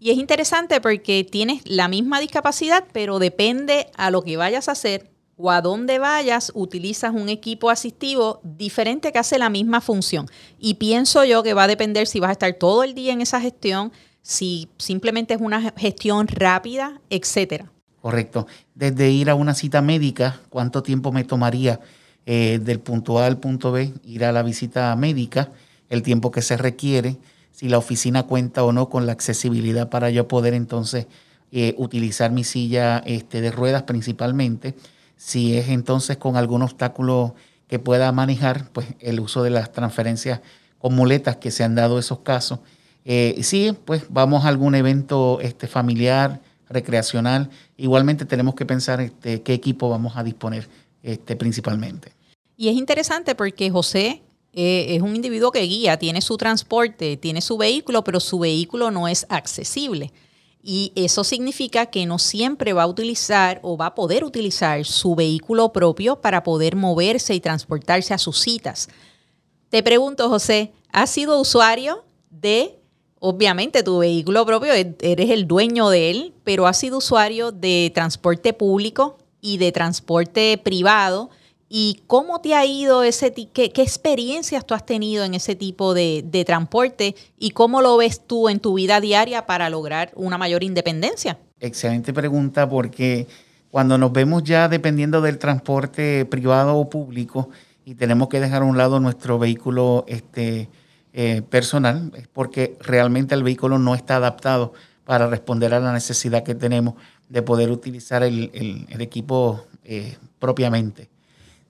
Y 0.00 0.12
es 0.12 0.16
interesante 0.16 0.80
porque 0.80 1.28
tienes 1.30 1.60
la 1.66 1.88
misma 1.88 2.20
discapacidad, 2.20 2.84
pero 2.94 3.18
depende 3.18 3.88
a 3.98 4.10
lo 4.10 4.22
que 4.22 4.38
vayas 4.38 4.68
a 4.70 4.72
hacer 4.72 5.10
o 5.36 5.50
a 5.50 5.60
dónde 5.60 5.98
vayas, 5.98 6.50
utilizas 6.54 7.12
un 7.14 7.28
equipo 7.28 7.70
asistivo 7.70 8.40
diferente 8.42 9.12
que 9.12 9.18
hace 9.18 9.38
la 9.38 9.50
misma 9.50 9.80
función. 9.80 10.26
Y 10.58 10.74
pienso 10.74 11.24
yo 11.24 11.42
que 11.42 11.54
va 11.54 11.64
a 11.64 11.68
depender 11.68 12.06
si 12.06 12.20
vas 12.20 12.30
a 12.30 12.32
estar 12.32 12.54
todo 12.54 12.82
el 12.82 12.94
día 12.94 13.12
en 13.12 13.20
esa 13.20 13.40
gestión, 13.40 13.92
si 14.22 14.68
simplemente 14.78 15.34
es 15.34 15.40
una 15.40 15.72
gestión 15.76 16.26
rápida, 16.26 17.00
etcétera. 17.10 17.70
Correcto. 18.00 18.46
Desde 18.74 19.10
ir 19.10 19.30
a 19.30 19.34
una 19.34 19.54
cita 19.54 19.82
médica, 19.82 20.40
¿cuánto 20.48 20.82
tiempo 20.82 21.12
me 21.12 21.24
tomaría 21.24 21.80
eh, 22.24 22.58
del 22.62 22.80
punto 22.80 23.18
A 23.18 23.26
al 23.26 23.38
punto 23.38 23.72
B 23.72 23.92
ir 24.04 24.24
a 24.24 24.32
la 24.32 24.42
visita 24.42 24.94
médica? 24.96 25.52
El 25.90 26.02
tiempo 26.02 26.30
que 26.30 26.40
se 26.40 26.56
requiere, 26.56 27.16
si 27.52 27.68
la 27.68 27.78
oficina 27.78 28.22
cuenta 28.24 28.64
o 28.64 28.72
no 28.72 28.88
con 28.88 29.06
la 29.06 29.12
accesibilidad 29.12 29.88
para 29.88 30.10
yo 30.10 30.28
poder 30.28 30.54
entonces 30.54 31.06
eh, 31.52 31.74
utilizar 31.78 32.32
mi 32.32 32.42
silla 32.42 32.98
este, 33.06 33.40
de 33.40 33.50
ruedas 33.50 33.82
principalmente. 33.84 34.74
Si 35.16 35.56
es 35.56 35.68
entonces 35.68 36.16
con 36.16 36.36
algún 36.36 36.62
obstáculo 36.62 37.34
que 37.68 37.78
pueda 37.78 38.12
manejar, 38.12 38.70
pues 38.72 38.86
el 39.00 39.20
uso 39.20 39.42
de 39.42 39.50
las 39.50 39.72
transferencias 39.72 40.40
con 40.78 40.94
muletas 40.94 41.36
que 41.36 41.50
se 41.50 41.64
han 41.64 41.74
dado 41.74 41.98
esos 41.98 42.20
casos 42.20 42.60
eh, 43.08 43.38
sí, 43.44 43.72
pues 43.84 44.02
vamos 44.08 44.44
a 44.44 44.48
algún 44.48 44.74
evento 44.74 45.38
este, 45.40 45.68
familiar, 45.68 46.40
recreacional. 46.68 47.50
Igualmente 47.76 48.24
tenemos 48.24 48.56
que 48.56 48.66
pensar 48.66 49.00
este, 49.00 49.42
qué 49.42 49.54
equipo 49.54 49.88
vamos 49.88 50.16
a 50.16 50.24
disponer 50.24 50.68
este, 51.04 51.36
principalmente. 51.36 52.12
Y 52.56 52.68
es 52.68 52.74
interesante 52.74 53.36
porque 53.36 53.70
José 53.70 54.22
eh, 54.52 54.96
es 54.96 55.02
un 55.02 55.14
individuo 55.14 55.52
que 55.52 55.60
guía, 55.60 55.98
tiene 55.98 56.20
su 56.20 56.36
transporte, 56.36 57.16
tiene 57.16 57.42
su 57.42 57.56
vehículo, 57.56 58.02
pero 58.02 58.18
su 58.18 58.40
vehículo 58.40 58.90
no 58.90 59.06
es 59.06 59.24
accesible. 59.28 60.12
Y 60.68 60.92
eso 60.96 61.22
significa 61.22 61.86
que 61.86 62.06
no 62.06 62.18
siempre 62.18 62.72
va 62.72 62.82
a 62.82 62.88
utilizar 62.88 63.60
o 63.62 63.76
va 63.76 63.86
a 63.86 63.94
poder 63.94 64.24
utilizar 64.24 64.84
su 64.84 65.14
vehículo 65.14 65.72
propio 65.72 66.20
para 66.20 66.42
poder 66.42 66.74
moverse 66.74 67.34
y 67.34 67.40
transportarse 67.40 68.12
a 68.12 68.18
sus 68.18 68.40
citas. 68.40 68.88
Te 69.68 69.84
pregunto, 69.84 70.28
José, 70.28 70.72
¿has 70.90 71.10
sido 71.10 71.40
usuario 71.40 72.04
de 72.30 72.80
Obviamente 73.18 73.82
tu 73.82 73.98
vehículo 73.98 74.44
propio, 74.44 74.72
e-, 74.74 74.94
eres 75.00 75.30
el 75.30 75.46
dueño 75.46 75.88
de 75.88 76.10
él, 76.10 76.34
pero 76.44 76.66
has 76.66 76.78
sido 76.78 76.98
usuario 76.98 77.50
de 77.50 77.90
transporte 77.94 78.52
público 78.52 79.18
y 79.40 79.58
de 79.58 79.72
transporte 79.72 80.58
privado. 80.58 81.30
¿Y 81.68 82.02
cómo 82.06 82.40
te 82.40 82.54
ha 82.54 82.64
ido 82.64 83.02
ese 83.02 83.32
qué, 83.32 83.70
qué 83.72 83.82
experiencias 83.82 84.64
tú 84.64 84.74
has 84.74 84.86
tenido 84.86 85.24
en 85.24 85.34
ese 85.34 85.56
tipo 85.56 85.94
de, 85.94 86.44
transporte 86.46 87.16
y 87.38 87.50
cómo 87.50 87.82
lo 87.82 87.96
ves 87.96 88.24
tú 88.24 88.48
en 88.48 88.60
tu 88.60 88.74
vida 88.74 89.00
diaria 89.00 89.46
para 89.46 89.68
lograr 89.68 90.12
una 90.14 90.38
mayor 90.38 90.62
independencia? 90.62 91.38
Excelente 91.58 92.12
pregunta 92.12 92.68
porque 92.68 93.26
cuando 93.70 93.98
nos 93.98 94.12
vemos 94.12 94.44
ya 94.44 94.68
dependiendo 94.68 95.20
del 95.20 95.38
transporte 95.38 96.24
privado 96.26 96.76
o 96.76 96.88
público 96.88 97.50
y 97.84 97.96
tenemos 97.96 98.28
que 98.28 98.38
dejar 98.38 98.62
a 98.62 98.64
un 98.64 98.78
lado 98.78 99.00
nuestro 99.00 99.38
vehículo 99.38 100.04
este, 100.06 100.68
eh, 101.12 101.42
personal, 101.42 102.12
es 102.16 102.28
porque 102.28 102.76
realmente 102.80 103.34
el 103.34 103.42
vehículo 103.42 103.78
no 103.78 103.96
está 103.96 104.16
adaptado 104.16 104.72
para 105.04 105.26
responder 105.26 105.74
a 105.74 105.80
la 105.80 105.92
necesidad 105.92 106.44
que 106.44 106.54
tenemos 106.54 106.94
de 107.28 107.42
poder 107.42 107.70
utilizar 107.72 108.22
el, 108.22 108.50
equipo 109.00 109.64
eh, 109.84 110.16
propiamente. 110.38 111.15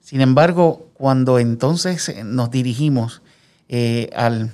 Sin 0.07 0.21
embargo, 0.21 0.89
cuando 0.93 1.37
entonces 1.37 2.23
nos 2.23 2.49
dirigimos 2.49 3.21
eh, 3.67 4.09
al, 4.15 4.51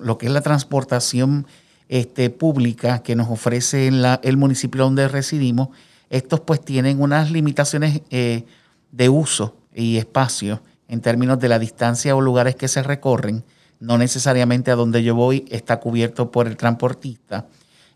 lo 0.00 0.18
que 0.18 0.26
es 0.26 0.32
la 0.32 0.40
transportación 0.40 1.46
este, 1.88 2.28
pública 2.28 3.04
que 3.04 3.14
nos 3.14 3.28
ofrece 3.28 3.86
el 3.86 4.36
municipio 4.36 4.82
donde 4.82 5.06
residimos, 5.06 5.68
estos 6.08 6.40
pues 6.40 6.60
tienen 6.60 7.00
unas 7.00 7.30
limitaciones 7.30 8.00
de 8.10 9.08
uso 9.08 9.54
y 9.72 9.98
espacio 9.98 10.60
en 10.88 11.00
términos 11.00 11.38
de 11.38 11.48
la 11.48 11.60
distancia 11.60 12.16
o 12.16 12.20
lugares 12.20 12.56
que 12.56 12.66
se 12.66 12.82
recorren 12.82 13.44
no 13.78 13.96
necesariamente 13.96 14.72
a 14.72 14.74
donde 14.74 15.04
yo 15.04 15.14
voy 15.14 15.46
está 15.50 15.78
cubierto 15.78 16.32
por 16.32 16.48
el 16.48 16.56
transportista, 16.56 17.46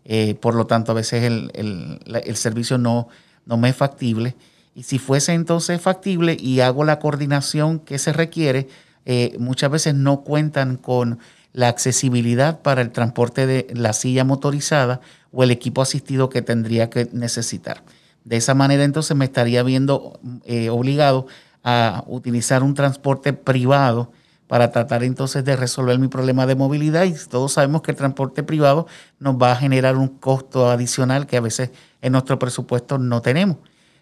eh, 0.05 0.35
por 0.35 0.55
lo 0.55 0.65
tanto 0.65 0.91
a 0.93 0.95
veces 0.95 1.23
el, 1.23 2.35
servicio 2.35 2.77
no, 2.77 3.09
no 3.45 3.57
me 3.57 3.69
es 3.69 3.75
factible. 3.75 4.35
Y 4.75 4.83
si 4.83 4.99
fuese 4.99 5.33
entonces 5.33 5.81
factible 5.81 6.35
y 6.37 6.59
hago 6.59 6.83
la 6.83 6.99
coordinación 6.99 7.79
que 7.79 7.97
se 7.97 8.11
requiere, 8.11 8.67
eh, 9.05 9.35
muchas 9.39 9.71
veces 9.71 9.95
no 9.95 10.21
cuentan 10.21 10.75
con 10.75 11.19
la 11.53 11.69
accesibilidad 11.69 12.61
para 12.61 12.81
el 12.81 12.91
transporte 12.91 13.47
de 13.47 13.67
la 13.73 13.93
silla 13.93 14.25
motorizada 14.25 14.99
o 15.31 15.43
el 15.43 15.51
equipo 15.51 15.81
asistido 15.81 16.29
que 16.29 16.41
tendría 16.41 16.89
que 16.89 17.07
necesitar. 17.13 17.83
De 18.25 18.35
esa 18.35 18.53
manera 18.53 18.83
entonces 18.83 19.15
me 19.15 19.23
estaría 19.23 19.63
viendo 19.63 20.19
eh, 20.43 20.69
obligado 20.69 21.27
a 21.63 22.03
utilizar 22.07 22.61
un 22.61 22.73
transporte 22.73 23.31
privado 23.31 24.11
para 24.47 24.71
tratar 24.71 25.03
entonces 25.03 25.45
de 25.45 25.55
resolver 25.55 25.97
mi 25.99 26.09
problema 26.09 26.45
de 26.45 26.55
movilidad 26.55 27.05
y 27.05 27.13
todos 27.29 27.53
sabemos 27.53 27.81
que 27.81 27.91
el 27.91 27.97
transporte 27.97 28.43
privado 28.43 28.87
nos 29.19 29.35
va 29.35 29.53
a 29.53 29.55
generar 29.55 29.95
un 29.95 30.09
costo 30.09 30.69
adicional 30.69 31.27
que 31.27 31.37
a 31.37 31.41
veces 31.41 31.71
en 32.01 32.11
nuestro 32.11 32.37
presupuesto 32.37 32.97
no 32.97 33.21
tenemos. 33.21 33.57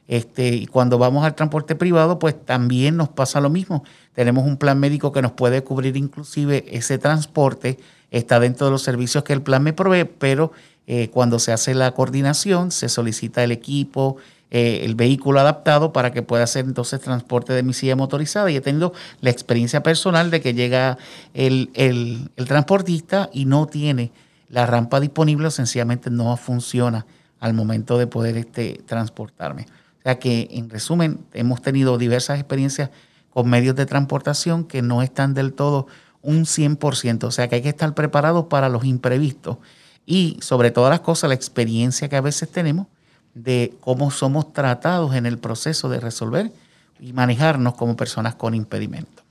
Este, 0.07 0.49
y 0.49 0.67
cuando 0.67 0.97
vamos 0.97 1.23
al 1.25 1.35
transporte 1.35 1.75
privado, 1.75 2.19
pues 2.19 2.35
también 2.45 2.97
nos 2.97 3.09
pasa 3.09 3.39
lo 3.39 3.49
mismo. 3.49 3.83
Tenemos 4.13 4.45
un 4.45 4.57
plan 4.57 4.79
médico 4.79 5.11
que 5.11 5.21
nos 5.21 5.31
puede 5.31 5.63
cubrir 5.63 5.95
inclusive 5.95 6.65
ese 6.69 6.97
transporte, 6.97 7.79
está 8.11 8.39
dentro 8.39 8.67
de 8.67 8.71
los 8.71 8.83
servicios 8.83 9.23
que 9.23 9.33
el 9.33 9.41
plan 9.41 9.63
me 9.63 9.73
provee, 9.73 10.05
pero 10.05 10.51
eh, 10.85 11.09
cuando 11.09 11.39
se 11.39 11.53
hace 11.53 11.73
la 11.73 11.91
coordinación, 11.91 12.71
se 12.71 12.89
solicita 12.89 13.43
el 13.43 13.51
equipo, 13.51 14.17
eh, 14.51 14.85
el 14.85 14.93
vehículo 14.93 15.39
adaptado 15.39 15.93
para 15.93 16.11
que 16.11 16.21
pueda 16.21 16.43
hacer 16.43 16.65
entonces 16.65 16.99
transporte 16.99 17.53
de 17.53 17.63
mi 17.63 17.73
silla 17.73 17.95
motorizada. 17.95 18.51
Y 18.51 18.57
he 18.57 18.61
tenido 18.61 18.93
la 19.21 19.31
experiencia 19.31 19.81
personal 19.81 20.29
de 20.29 20.41
que 20.41 20.53
llega 20.53 20.97
el, 21.33 22.29
transportista 22.35 23.31
y 23.33 23.45
no 23.45 23.65
tiene 23.65 24.11
la 24.49 24.67
rampa 24.67 24.99
disponible 24.99 25.47
o 25.47 25.51
sencillamente 25.51 26.11
no 26.11 26.37
funciona 26.37 27.07
al 27.39 27.55
momento 27.55 27.97
de 27.97 28.05
poder 28.05 28.37
este, 28.37 28.79
transportarme. 28.85 29.65
O 30.03 30.09
sea 30.09 30.19
que, 30.19 30.49
en 30.51 30.69
resumen, 30.69 31.25
hemos 31.33 31.61
tenido 31.61 31.97
diversas 31.97 32.37
experiencias 32.37 32.89
con 33.29 33.49
medios 33.49 33.75
de 33.75 33.85
transportación 33.85 34.65
que 34.65 34.81
no 34.81 35.01
están 35.01 35.33
del 35.33 35.53
todo 35.53 35.87
un 36.21 36.45
100%. 36.45 37.23
O 37.23 37.31
sea 37.31 37.47
que 37.47 37.55
hay 37.55 37.61
que 37.61 37.69
estar 37.69 37.93
preparados 37.93 38.45
para 38.45 38.67
los 38.67 38.83
imprevistos 38.83 39.57
y, 40.05 40.37
sobre 40.41 40.71
todas 40.71 40.89
las 40.89 40.99
cosas, 40.99 41.29
la 41.29 41.35
experiencia 41.35 42.09
que 42.09 42.17
a 42.17 42.21
veces 42.21 42.49
tenemos 42.49 42.87
de 43.33 43.73
cómo 43.79 44.11
somos 44.11 44.51
tratados 44.51 45.15
en 45.15 45.25
el 45.25 45.37
proceso 45.37 45.87
de 45.87 45.99
resolver 45.99 46.51
y 46.99 47.13
manejarnos 47.13 47.75
como 47.75 47.95
personas 47.95 48.35
con 48.35 48.53
impedimento. 48.53 49.23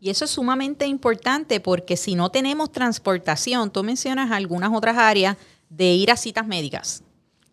Y 0.00 0.10
eso 0.10 0.24
es 0.24 0.30
sumamente 0.30 0.86
importante 0.86 1.60
porque 1.60 1.96
si 1.96 2.14
no 2.14 2.30
tenemos 2.30 2.72
transportación, 2.72 3.70
tú 3.70 3.82
mencionas 3.82 4.30
algunas 4.30 4.72
otras 4.72 4.96
áreas 4.96 5.36
de 5.68 5.92
ir 5.92 6.10
a 6.10 6.16
citas 6.16 6.46
médicas, 6.46 7.02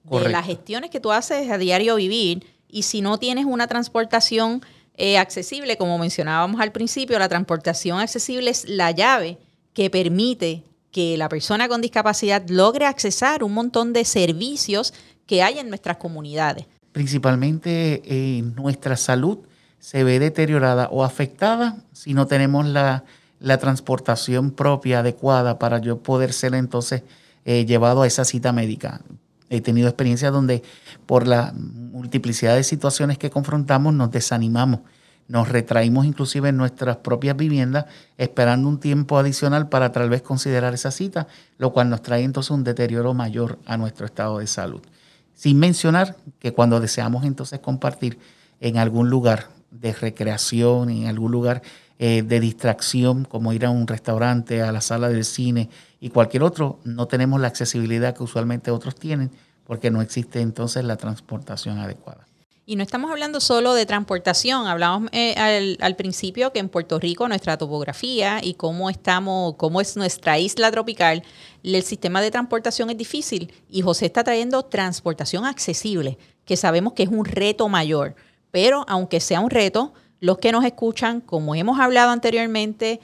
de 0.04 0.30
las 0.30 0.46
gestiones 0.46 0.90
que 0.90 1.00
tú 1.00 1.12
haces 1.12 1.50
a 1.50 1.58
diario 1.58 1.96
vivir, 1.96 2.46
y 2.74 2.84
si 2.84 3.02
no 3.02 3.20
tienes 3.20 3.46
una 3.46 3.68
transportación 3.68 4.62
eh, 4.96 5.20
accesible, 5.20 5.78
como 5.78 6.00
mencionábamos 6.00 6.60
al 6.60 6.72
principio, 6.72 7.20
la 7.20 7.30
transportación 7.30 8.00
accesible 8.00 8.50
es 8.50 8.68
la 8.68 8.90
llave 8.90 9.38
que 9.74 9.92
permite 9.92 10.64
que 10.92 11.16
la 11.18 11.30
persona 11.30 11.68
con 11.68 11.82
discapacidad 11.82 12.44
logre 12.50 12.88
accesar 12.88 13.44
un 13.44 13.54
montón 13.54 13.94
de 13.94 14.06
servicios 14.06 14.94
que 15.28 15.44
hay 15.44 15.60
en 15.60 15.70
nuestras 15.70 15.98
comunidades. 15.98 16.66
Principalmente 16.92 18.02
eh, 18.06 18.42
nuestra 18.42 18.98
salud 18.98 19.40
se 19.80 20.04
ve 20.04 20.18
deteriorada 20.18 20.90
o 20.92 21.04
afectada 21.04 21.78
si 21.92 22.16
no 22.16 22.26
tenemos 22.26 22.66
la, 22.66 23.04
transportación 23.60 24.52
propia 24.52 25.00
adecuada 25.00 25.60
para 25.60 25.78
yo 25.80 26.00
poder 26.00 26.34
ser 26.34 26.56
entonces 26.56 27.04
eh, 27.46 27.66
llevado 27.66 28.02
a 28.02 28.08
esa 28.08 28.26
cita 28.26 28.52
médica. 28.52 29.02
He 29.50 29.62
tenido 29.62 29.90
experiencias 29.90 30.32
donde 30.32 30.64
por 31.06 31.28
la 31.28 31.54
multiplicidad 31.54 32.56
de 32.56 32.64
situaciones 32.64 33.18
que 33.18 33.30
confrontamos 33.30 33.94
nos 33.94 34.12
desanimamos, 34.12 34.82
nos 35.28 35.50
retraímos 35.50 36.06
inclusive 36.06 36.50
en 36.50 36.58
nuestras 36.58 36.98
propias 36.98 37.38
viviendas 37.38 37.86
esperando 38.18 38.68
un 38.68 38.80
tiempo 38.80 39.18
adicional 39.18 39.70
para 39.70 39.92
tal 39.92 40.10
vez 40.10 40.22
considerar 40.22 40.74
esa 40.74 40.92
cita, 40.92 41.28
lo 41.58 41.72
cual 41.72 41.90
nos 41.90 42.02
trae 42.02 42.24
entonces 42.24 42.52
un 42.52 42.64
deterioro 42.64 43.14
mayor 43.14 43.60
a 43.66 43.78
nuestro 43.78 44.06
estado 44.06 44.40
de 44.40 44.48
salud. 44.48 44.82
Sin 45.34 45.60
mencionar 45.60 46.18
que 46.40 46.54
cuando 46.54 46.80
deseamos 46.80 47.24
entonces 47.26 47.60
compartir 47.60 48.20
en 48.60 48.78
algún 48.78 49.10
lugar 49.10 49.50
de 49.72 49.94
recreación, 49.94 50.90
en 50.90 51.08
algún 51.08 51.32
lugar 51.32 51.62
eh, 52.00 52.22
de 52.22 52.40
distracción, 52.40 53.26
como 53.26 53.54
ir 53.54 53.66
a 53.66 53.70
un 53.70 53.88
restaurante, 53.88 54.62
a 54.62 54.72
la 54.72 54.82
sala 54.82 55.10
del 55.10 55.26
cine 55.26 55.70
y 56.00 56.10
cualquier 56.10 56.44
otro, 56.44 56.80
no 56.84 57.08
tenemos 57.08 57.40
la 57.40 57.48
accesibilidad 57.48 58.16
que 58.16 58.24
usualmente 58.24 58.72
otros 58.72 58.96
tienen 58.96 59.32
porque 59.66 59.92
no 59.92 60.02
existe 60.02 60.42
entonces 60.42 60.84
la 60.84 60.98
transportación 60.98 61.80
adecuada. 61.80 62.26
Y 62.66 62.78
no 62.78 62.84
estamos 62.84 63.12
hablando 63.12 63.42
solo 63.42 63.74
de 63.74 63.86
transportación, 63.86 64.68
hablamos 64.68 65.10
eh, 65.12 65.36
al, 65.36 65.78
al, 65.82 65.98
principio 65.98 66.54
que 66.54 66.60
en 66.60 66.70
Puerto 66.70 66.98
Rico 66.98 67.28
nuestra 67.28 67.58
topografía 67.58 68.40
y 68.42 68.54
cómo 68.54 68.90
estamos, 68.90 69.56
cómo 69.58 69.82
es 69.82 69.98
nuestra 69.98 70.40
isla 70.40 70.72
tropical, 70.72 71.24
el 71.62 71.84
sistema 71.84 72.22
de 72.22 72.32
transportación 72.32 72.90
es 72.90 72.98
difícil 72.98 73.54
y 73.70 73.82
José 73.82 74.06
está 74.06 74.24
trayendo 74.24 74.64
transportación 74.64 75.46
accesible, 75.46 76.18
que 76.46 76.56
sabemos 76.56 76.94
que 76.94 77.04
es 77.04 77.10
un 77.10 77.26
reto 77.26 77.68
mayor. 77.68 78.16
Pero 78.50 78.86
aunque 78.88 79.20
sea 79.20 79.42
un 79.42 79.50
reto, 79.50 79.94
los 80.22 80.38
que 80.38 80.54
nos 80.54 80.64
escuchan, 80.64 81.20
como 81.20 81.56
hemos 81.56 81.82
hablado 81.82 82.12
anteriormente, 82.12 83.02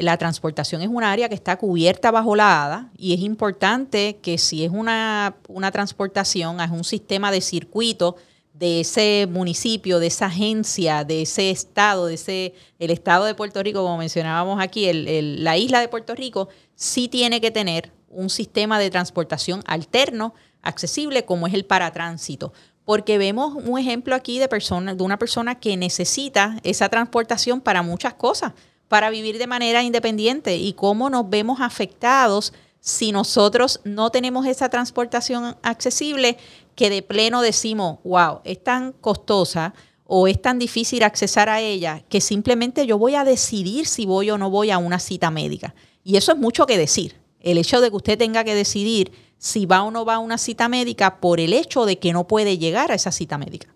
la 0.00 0.16
transportación 0.16 0.82
es 0.82 0.88
un 0.88 1.02
área 1.02 1.28
que 1.28 1.34
está 1.34 1.56
cubierta 1.56 2.10
bajo 2.10 2.36
la 2.36 2.64
ADA 2.64 2.90
y 2.96 3.14
es 3.14 3.20
importante 3.20 4.18
que 4.22 4.38
si 4.38 4.64
es 4.64 4.70
una, 4.70 5.36
una 5.48 5.70
transportación, 5.70 6.60
es 6.60 6.70
un 6.70 6.84
sistema 6.84 7.30
de 7.30 7.40
circuito 7.40 8.16
de 8.58 8.80
ese 8.80 9.28
municipio, 9.30 9.98
de 9.98 10.06
esa 10.06 10.26
agencia, 10.26 11.04
de 11.04 11.22
ese 11.22 11.50
estado, 11.50 12.06
de 12.06 12.14
ese, 12.14 12.54
el 12.78 12.90
estado 12.90 13.26
de 13.26 13.34
Puerto 13.34 13.62
Rico, 13.62 13.82
como 13.82 13.98
mencionábamos 13.98 14.62
aquí, 14.62 14.90
la 14.92 15.58
isla 15.58 15.80
de 15.80 15.88
Puerto 15.88 16.14
Rico, 16.14 16.48
sí 16.74 17.08
tiene 17.08 17.40
que 17.40 17.50
tener 17.50 17.92
un 18.08 18.30
sistema 18.30 18.78
de 18.78 18.90
transportación 18.90 19.62
alterno, 19.66 20.34
accesible, 20.62 21.24
como 21.24 21.46
es 21.46 21.54
el 21.54 21.66
paratránsito. 21.66 22.52
Porque 22.84 23.18
vemos 23.18 23.54
un 23.54 23.78
ejemplo 23.78 24.14
aquí 24.14 24.38
de, 24.38 24.48
persona, 24.48 24.94
de 24.94 25.02
una 25.02 25.18
persona 25.18 25.56
que 25.56 25.76
necesita 25.76 26.58
esa 26.62 26.88
transportación 26.88 27.60
para 27.60 27.82
muchas 27.82 28.14
cosas, 28.14 28.52
para 28.88 29.10
vivir 29.10 29.38
de 29.38 29.46
manera 29.46 29.82
independiente 29.82 30.56
y 30.56 30.72
cómo 30.74 31.10
nos 31.10 31.28
vemos 31.28 31.60
afectados 31.60 32.52
si 32.80 33.10
nosotros 33.10 33.80
no 33.84 34.10
tenemos 34.10 34.46
esa 34.46 34.68
transportación 34.68 35.56
accesible 35.62 36.36
que 36.76 36.88
de 36.90 37.02
pleno 37.02 37.42
decimos, 37.42 37.98
wow, 38.04 38.40
es 38.44 38.62
tan 38.62 38.92
costosa 38.92 39.74
o 40.04 40.28
es 40.28 40.40
tan 40.40 40.60
difícil 40.60 41.02
accesar 41.02 41.48
a 41.48 41.60
ella 41.60 42.04
que 42.08 42.20
simplemente 42.20 42.86
yo 42.86 42.96
voy 42.96 43.16
a 43.16 43.24
decidir 43.24 43.86
si 43.86 44.06
voy 44.06 44.30
o 44.30 44.38
no 44.38 44.50
voy 44.50 44.70
a 44.70 44.78
una 44.78 45.00
cita 45.00 45.32
médica. 45.32 45.74
Y 46.04 46.16
eso 46.16 46.30
es 46.30 46.38
mucho 46.38 46.66
que 46.66 46.78
decir. 46.78 47.16
El 47.40 47.58
hecho 47.58 47.80
de 47.80 47.90
que 47.90 47.96
usted 47.96 48.18
tenga 48.18 48.44
que 48.44 48.54
decidir 48.54 49.10
si 49.38 49.66
va 49.66 49.82
o 49.82 49.90
no 49.90 50.04
va 50.04 50.16
a 50.16 50.18
una 50.20 50.38
cita 50.38 50.68
médica 50.68 51.20
por 51.20 51.40
el 51.40 51.52
hecho 51.52 51.86
de 51.86 51.98
que 51.98 52.12
no 52.12 52.28
puede 52.28 52.58
llegar 52.58 52.92
a 52.92 52.94
esa 52.94 53.10
cita 53.10 53.36
médica. 53.38 53.68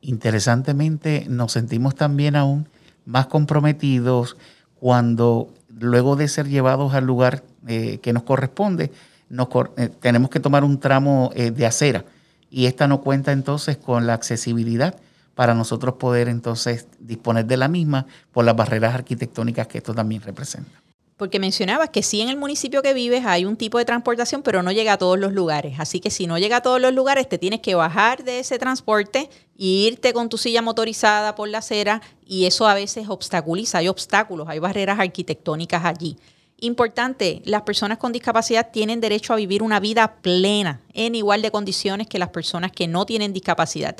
Interesantemente, 0.00 1.26
nos 1.28 1.52
sentimos 1.52 1.94
también 1.94 2.34
aún 2.34 2.68
más 3.08 3.26
comprometidos 3.26 4.36
cuando 4.78 5.48
luego 5.80 6.14
de 6.14 6.28
ser 6.28 6.46
llevados 6.46 6.92
al 6.92 7.06
lugar 7.06 7.42
eh, 7.66 7.98
que 8.02 8.12
nos 8.12 8.22
corresponde, 8.22 8.92
eh, 9.30 9.88
tenemos 10.00 10.30
que 10.30 10.40
tomar 10.40 10.62
un 10.62 10.78
tramo 10.78 11.30
eh, 11.34 11.50
de 11.50 11.64
acera. 11.64 12.04
Y 12.50 12.66
esta 12.66 12.86
no 12.86 13.00
cuenta 13.00 13.32
entonces 13.32 13.78
con 13.78 14.06
la 14.06 14.12
accesibilidad 14.12 14.94
para 15.34 15.54
nosotros 15.54 15.94
poder 15.94 16.28
entonces 16.28 16.86
disponer 16.98 17.46
de 17.46 17.56
la 17.56 17.68
misma 17.68 18.06
por 18.30 18.44
las 18.44 18.56
barreras 18.56 18.94
arquitectónicas 18.94 19.66
que 19.66 19.78
esto 19.78 19.94
también 19.94 20.20
representa 20.20 20.87
porque 21.18 21.40
mencionabas 21.40 21.90
que 21.90 22.04
sí 22.04 22.20
en 22.20 22.28
el 22.28 22.36
municipio 22.36 22.80
que 22.80 22.94
vives 22.94 23.26
hay 23.26 23.44
un 23.44 23.56
tipo 23.56 23.76
de 23.76 23.84
transportación, 23.84 24.42
pero 24.42 24.62
no 24.62 24.70
llega 24.70 24.94
a 24.94 24.98
todos 24.98 25.18
los 25.18 25.32
lugares. 25.32 25.78
Así 25.80 25.98
que 25.98 26.10
si 26.10 26.28
no 26.28 26.38
llega 26.38 26.58
a 26.58 26.62
todos 26.62 26.80
los 26.80 26.94
lugares, 26.94 27.28
te 27.28 27.38
tienes 27.38 27.60
que 27.60 27.74
bajar 27.74 28.22
de 28.22 28.38
ese 28.38 28.58
transporte 28.58 29.28
e 29.58 29.64
irte 29.64 30.12
con 30.12 30.28
tu 30.28 30.38
silla 30.38 30.62
motorizada 30.62 31.34
por 31.34 31.48
la 31.48 31.58
acera 31.58 32.00
y 32.24 32.46
eso 32.46 32.68
a 32.68 32.74
veces 32.74 33.08
obstaculiza, 33.08 33.78
hay 33.78 33.88
obstáculos, 33.88 34.48
hay 34.48 34.60
barreras 34.60 35.00
arquitectónicas 35.00 35.84
allí. 35.84 36.16
Importante, 36.60 37.42
las 37.44 37.62
personas 37.62 37.98
con 37.98 38.12
discapacidad 38.12 38.70
tienen 38.70 39.00
derecho 39.00 39.32
a 39.32 39.36
vivir 39.36 39.62
una 39.62 39.80
vida 39.80 40.16
plena, 40.22 40.80
en 40.94 41.16
igual 41.16 41.42
de 41.42 41.50
condiciones 41.50 42.06
que 42.06 42.20
las 42.20 42.30
personas 42.30 42.70
que 42.70 42.86
no 42.86 43.06
tienen 43.06 43.32
discapacidad 43.32 43.96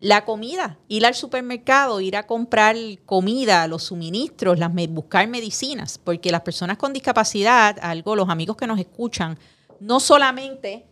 la 0.00 0.24
comida, 0.24 0.78
ir 0.88 1.04
al 1.04 1.14
supermercado, 1.14 2.00
ir 2.00 2.16
a 2.16 2.26
comprar 2.26 2.74
comida, 3.04 3.68
los 3.68 3.84
suministros, 3.84 4.58
las, 4.58 4.72
buscar 4.88 5.28
medicinas, 5.28 5.98
porque 5.98 6.30
las 6.30 6.40
personas 6.40 6.78
con 6.78 6.94
discapacidad, 6.94 7.78
algo, 7.82 8.16
los 8.16 8.30
amigos 8.30 8.56
que 8.56 8.66
nos 8.66 8.80
escuchan, 8.80 9.38
no 9.78 10.00
solamente 10.00 10.86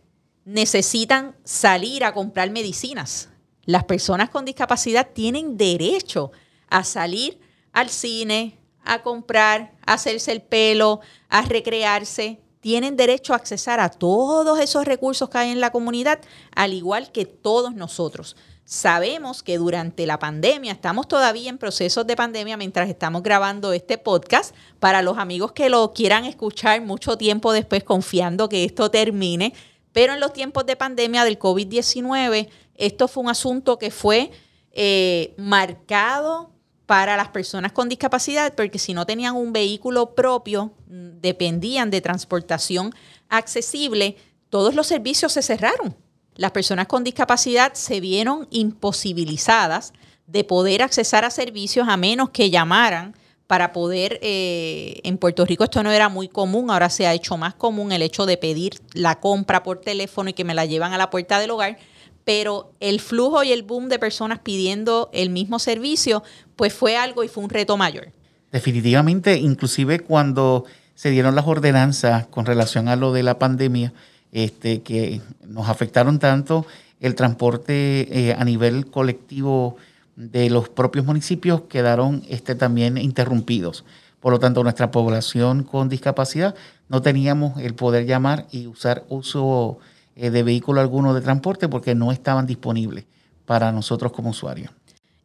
necesitan 0.45 1.35
salir 1.43 2.03
a 2.03 2.13
comprar 2.13 2.51
medicinas, 2.51 3.29
las 3.65 3.83
personas 3.83 4.29
con 4.29 4.45
discapacidad 4.45 5.09
tienen 5.11 5.57
derecho 5.57 6.31
a 6.69 6.83
salir 6.83 7.39
al 7.73 7.89
cine, 7.89 8.59
a 8.83 9.01
comprar, 9.01 9.73
a 9.85 9.93
hacerse 9.93 10.31
el 10.31 10.41
pelo, 10.41 11.01
a 11.29 11.41
recrearse, 11.41 12.39
tienen 12.61 12.95
derecho 12.95 13.33
a 13.33 13.37
accesar 13.37 13.79
a 13.79 13.89
todos 13.89 14.59
esos 14.59 14.85
recursos 14.85 15.29
que 15.29 15.37
hay 15.37 15.51
en 15.51 15.59
la 15.59 15.71
comunidad, 15.71 16.19
al 16.55 16.73
igual 16.73 17.11
que 17.11 17.25
todos 17.25 17.73
nosotros. 17.73 18.35
Sabemos 18.69 19.41
que 19.41 19.57
durante 19.57 20.05
la 20.05 20.19
pandemia, 20.19 20.71
estamos 20.73 21.07
todavía 21.07 21.49
en 21.49 21.57
procesos 21.57 22.05
de 22.05 22.15
pandemia 22.15 22.55
mientras 22.55 22.87
estamos 22.87 23.23
grabando 23.23 23.73
este 23.73 23.97
podcast, 23.97 24.53
para 24.79 25.01
los 25.01 25.17
amigos 25.17 25.53
que 25.53 25.69
lo 25.69 25.91
quieran 25.91 26.23
escuchar 26.23 26.79
mucho 26.83 27.17
tiempo 27.17 27.51
después 27.51 27.83
confiando 27.83 28.47
que 28.47 28.63
esto 28.63 28.91
termine, 28.91 29.55
pero 29.91 30.13
en 30.13 30.19
los 30.19 30.33
tiempos 30.33 30.67
de 30.67 30.75
pandemia 30.75 31.23
del 31.25 31.39
COVID-19, 31.39 32.47
esto 32.75 33.07
fue 33.07 33.23
un 33.23 33.29
asunto 33.31 33.79
que 33.79 33.89
fue 33.89 34.29
eh, 34.71 35.33
marcado 35.35 36.51
para 36.85 37.17
las 37.17 37.29
personas 37.29 37.71
con 37.71 37.89
discapacidad, 37.89 38.53
porque 38.53 38.77
si 38.77 38.93
no 38.93 39.07
tenían 39.07 39.35
un 39.35 39.51
vehículo 39.51 40.13
propio, 40.13 40.75
mm, 40.85 41.21
dependían 41.21 41.89
de 41.89 42.01
transportación 42.01 42.93
accesible, 43.29 44.15
todos 44.51 44.75
los 44.75 44.85
servicios 44.85 45.31
se 45.31 45.41
cerraron 45.41 45.95
las 46.39 46.51
personas 46.51 46.87
con 46.87 47.03
discapacidad 47.03 47.73
se 47.73 47.99
vieron 47.99 48.47
imposibilizadas 48.49 49.91
de 50.25 50.45
poder 50.45 50.81
accesar 50.81 51.25
a 51.25 51.31
servicios 51.31 51.89
a 51.89 51.97
menos 51.97 52.29
que 52.29 52.49
llamaran 52.49 53.13
para 53.45 53.73
poder, 53.73 54.19
eh, 54.21 55.01
en 55.03 55.17
Puerto 55.17 55.43
Rico 55.43 55.65
esto 55.65 55.83
no 55.83 55.91
era 55.91 56.07
muy 56.07 56.29
común, 56.29 56.71
ahora 56.71 56.89
se 56.89 57.05
ha 57.05 57.13
hecho 57.13 57.35
más 57.35 57.55
común 57.55 57.91
el 57.91 58.01
hecho 58.01 58.25
de 58.25 58.37
pedir 58.37 58.75
la 58.93 59.19
compra 59.19 59.63
por 59.63 59.81
teléfono 59.81 60.29
y 60.29 60.33
que 60.33 60.45
me 60.45 60.53
la 60.53 60.65
llevan 60.65 60.93
a 60.93 60.97
la 60.97 61.09
puerta 61.09 61.39
del 61.39 61.51
hogar, 61.51 61.77
pero 62.23 62.71
el 62.79 63.01
flujo 63.01 63.43
y 63.43 63.51
el 63.51 63.63
boom 63.63 63.89
de 63.89 63.99
personas 63.99 64.39
pidiendo 64.39 65.09
el 65.11 65.31
mismo 65.31 65.59
servicio, 65.59 66.23
pues 66.55 66.73
fue 66.73 66.95
algo 66.95 67.25
y 67.25 67.27
fue 67.27 67.43
un 67.43 67.49
reto 67.49 67.75
mayor. 67.75 68.13
Definitivamente, 68.49 69.35
inclusive 69.35 69.99
cuando 69.99 70.63
se 70.95 71.09
dieron 71.09 71.35
las 71.35 71.47
ordenanzas 71.47 72.27
con 72.27 72.45
relación 72.45 72.87
a 72.87 72.95
lo 72.95 73.11
de 73.11 73.23
la 73.23 73.39
pandemia, 73.39 73.93
este, 74.31 74.81
que 74.81 75.21
nos 75.47 75.69
afectaron 75.69 76.19
tanto 76.19 76.65
el 76.99 77.15
transporte 77.15 78.29
eh, 78.29 78.35
a 78.37 78.43
nivel 78.43 78.87
colectivo 78.87 79.77
de 80.15 80.49
los 80.49 80.67
propios 80.67 81.05
municipios 81.05 81.61
quedaron 81.61 82.23
este, 82.27 82.55
también 82.55 82.97
interrumpidos. 82.97 83.85
Por 84.19 84.33
lo 84.33 84.39
tanto, 84.39 84.63
nuestra 84.63 84.91
población 84.91 85.63
con 85.63 85.87
discapacidad 85.87 86.55
no 86.89 87.01
teníamos 87.01 87.57
el 87.59 87.73
poder 87.73 88.05
llamar 88.05 88.45
y 88.51 88.67
usar 88.67 89.05
uso 89.07 89.79
eh, 90.15 90.29
de 90.29 90.43
vehículo 90.43 90.81
alguno 90.81 91.13
de 91.13 91.21
transporte 91.21 91.69
porque 91.69 91.95
no 91.95 92.11
estaban 92.11 92.45
disponibles 92.45 93.05
para 93.45 93.71
nosotros 93.71 94.11
como 94.11 94.31
usuarios. 94.31 94.71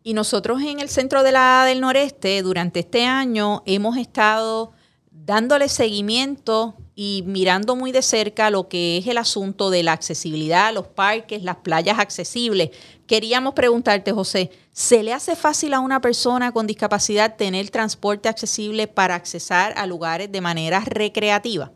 Y 0.05 0.15
nosotros 0.15 0.63
en 0.63 0.81
el 0.81 0.89
centro 0.89 1.23
de 1.23 1.33
la 1.33 1.65
del 1.65 1.81
noreste, 1.81 2.41
durante 2.43 2.81
este 2.81 3.07
año, 3.07 3.63
hemos 3.67 3.97
estado 3.97 4.73
dándole 5.11 5.69
seguimiento 5.69 6.75
y 6.97 7.25
mirando 7.27 7.75
muy 7.75 7.91
de 7.91 8.03
cerca 8.03 8.51
lo 8.51 8.69
que 8.69 8.99
es 8.99 9.07
el 9.07 9.19
asunto 9.19 9.71
de 9.71 9.83
la 9.83 9.93
accesibilidad, 9.93 10.73
los 10.73 10.87
parques, 10.87 11.43
las 11.43 11.57
playas 11.57 11.99
accesibles. 11.99 12.71
Queríamos 13.07 13.55
preguntarte, 13.55 14.13
José, 14.13 14.51
¿se 14.73 15.03
le 15.03 15.13
hace 15.13 15.35
fácil 15.35 15.75
a 15.75 15.81
una 15.81 16.01
persona 16.01 16.53
con 16.53 16.67
discapacidad 16.67 17.37
tener 17.37 17.71
transporte 17.71 18.29
accesible 18.29 18.87
para 18.87 19.17
accesar 19.17 19.75
a 19.77 19.87
lugares 19.87 20.31
de 20.31 20.41
manera 20.41 20.81
recreativa? 20.87 21.73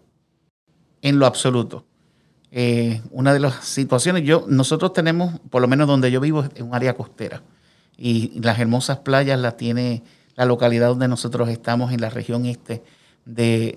En 1.02 1.18
lo 1.18 1.26
absoluto. 1.26 1.84
Eh, 2.50 3.02
una 3.10 3.34
de 3.34 3.40
las 3.40 3.64
situaciones, 3.64 4.24
yo, 4.24 4.44
nosotros 4.48 4.92
tenemos, 4.92 5.38
por 5.50 5.60
lo 5.60 5.68
menos 5.68 5.86
donde 5.88 6.10
yo 6.10 6.20
vivo, 6.20 6.44
es 6.54 6.62
un 6.62 6.74
área 6.74 6.94
costera. 6.94 7.42
Y 7.96 8.40
las 8.40 8.60
hermosas 8.60 8.98
playas 8.98 9.38
las 9.40 9.56
tiene 9.56 10.04
la 10.36 10.44
localidad 10.44 10.88
donde 10.88 11.08
nosotros 11.08 11.48
estamos, 11.48 11.92
en 11.92 12.00
la 12.00 12.10
región 12.10 12.46
este 12.46 12.84
de, 13.28 13.76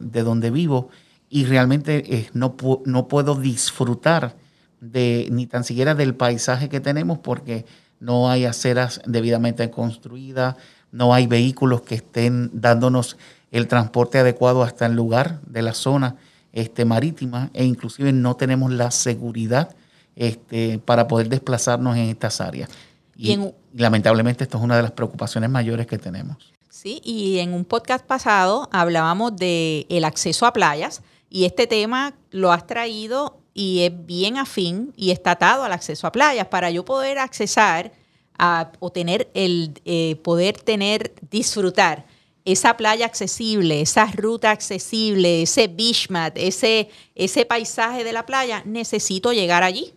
de, 0.00 0.22
donde 0.22 0.50
vivo. 0.50 0.90
Y 1.28 1.44
realmente 1.44 2.14
eh, 2.14 2.30
no, 2.32 2.56
no 2.84 3.08
puedo 3.08 3.34
disfrutar 3.34 4.36
de 4.80 5.28
ni 5.30 5.46
tan 5.46 5.64
siquiera 5.64 5.94
del 5.94 6.14
paisaje 6.14 6.68
que 6.68 6.80
tenemos 6.80 7.18
porque 7.18 7.64
no 7.98 8.30
hay 8.30 8.44
aceras 8.44 9.00
debidamente 9.06 9.70
construidas, 9.70 10.56
no 10.90 11.14
hay 11.14 11.26
vehículos 11.26 11.82
que 11.82 11.96
estén 11.96 12.50
dándonos 12.52 13.16
el 13.50 13.68
transporte 13.68 14.18
adecuado 14.18 14.62
hasta 14.62 14.86
el 14.86 14.94
lugar 14.94 15.40
de 15.42 15.62
la 15.62 15.74
zona 15.74 16.16
este, 16.52 16.84
marítima 16.84 17.50
e 17.52 17.64
inclusive 17.64 18.12
no 18.12 18.36
tenemos 18.36 18.72
la 18.72 18.90
seguridad 18.90 19.74
este, 20.16 20.78
para 20.78 21.06
poder 21.08 21.28
desplazarnos 21.28 21.96
en 21.96 22.08
estas 22.08 22.40
áreas. 22.40 22.70
Y, 23.16 23.38
lamentablemente 23.74 24.44
esto 24.44 24.58
es 24.58 24.64
una 24.64 24.76
de 24.76 24.82
las 24.82 24.92
preocupaciones 24.92 25.50
mayores 25.50 25.86
que 25.86 25.98
tenemos. 25.98 26.52
Sí, 26.82 27.02
y 27.04 27.40
en 27.40 27.52
un 27.52 27.66
podcast 27.66 28.06
pasado 28.06 28.66
hablábamos 28.72 29.36
de 29.36 29.84
el 29.90 30.02
acceso 30.02 30.46
a 30.46 30.54
playas 30.54 31.02
y 31.28 31.44
este 31.44 31.66
tema 31.66 32.14
lo 32.30 32.52
has 32.52 32.66
traído 32.66 33.42
y 33.52 33.80
es 33.80 34.06
bien 34.06 34.38
afín 34.38 34.94
y 34.96 35.10
está 35.10 35.32
atado 35.32 35.64
al 35.64 35.74
acceso 35.74 36.06
a 36.06 36.12
playas. 36.12 36.46
Para 36.46 36.70
yo 36.70 36.82
poder 36.86 37.18
accesar 37.18 37.92
a, 38.38 38.72
o 38.78 38.90
tener 38.90 39.30
el 39.34 39.74
eh, 39.84 40.16
poder 40.24 40.56
tener, 40.56 41.12
disfrutar 41.30 42.06
esa 42.46 42.78
playa 42.78 43.04
accesible, 43.04 43.82
esa 43.82 44.06
ruta 44.06 44.50
accesible, 44.50 45.42
ese 45.42 45.68
beach 45.68 46.08
mat, 46.08 46.32
ese, 46.38 46.88
ese 47.14 47.44
paisaje 47.44 48.04
de 48.04 48.14
la 48.14 48.24
playa, 48.24 48.62
necesito 48.64 49.34
llegar 49.34 49.64
allí. 49.64 49.92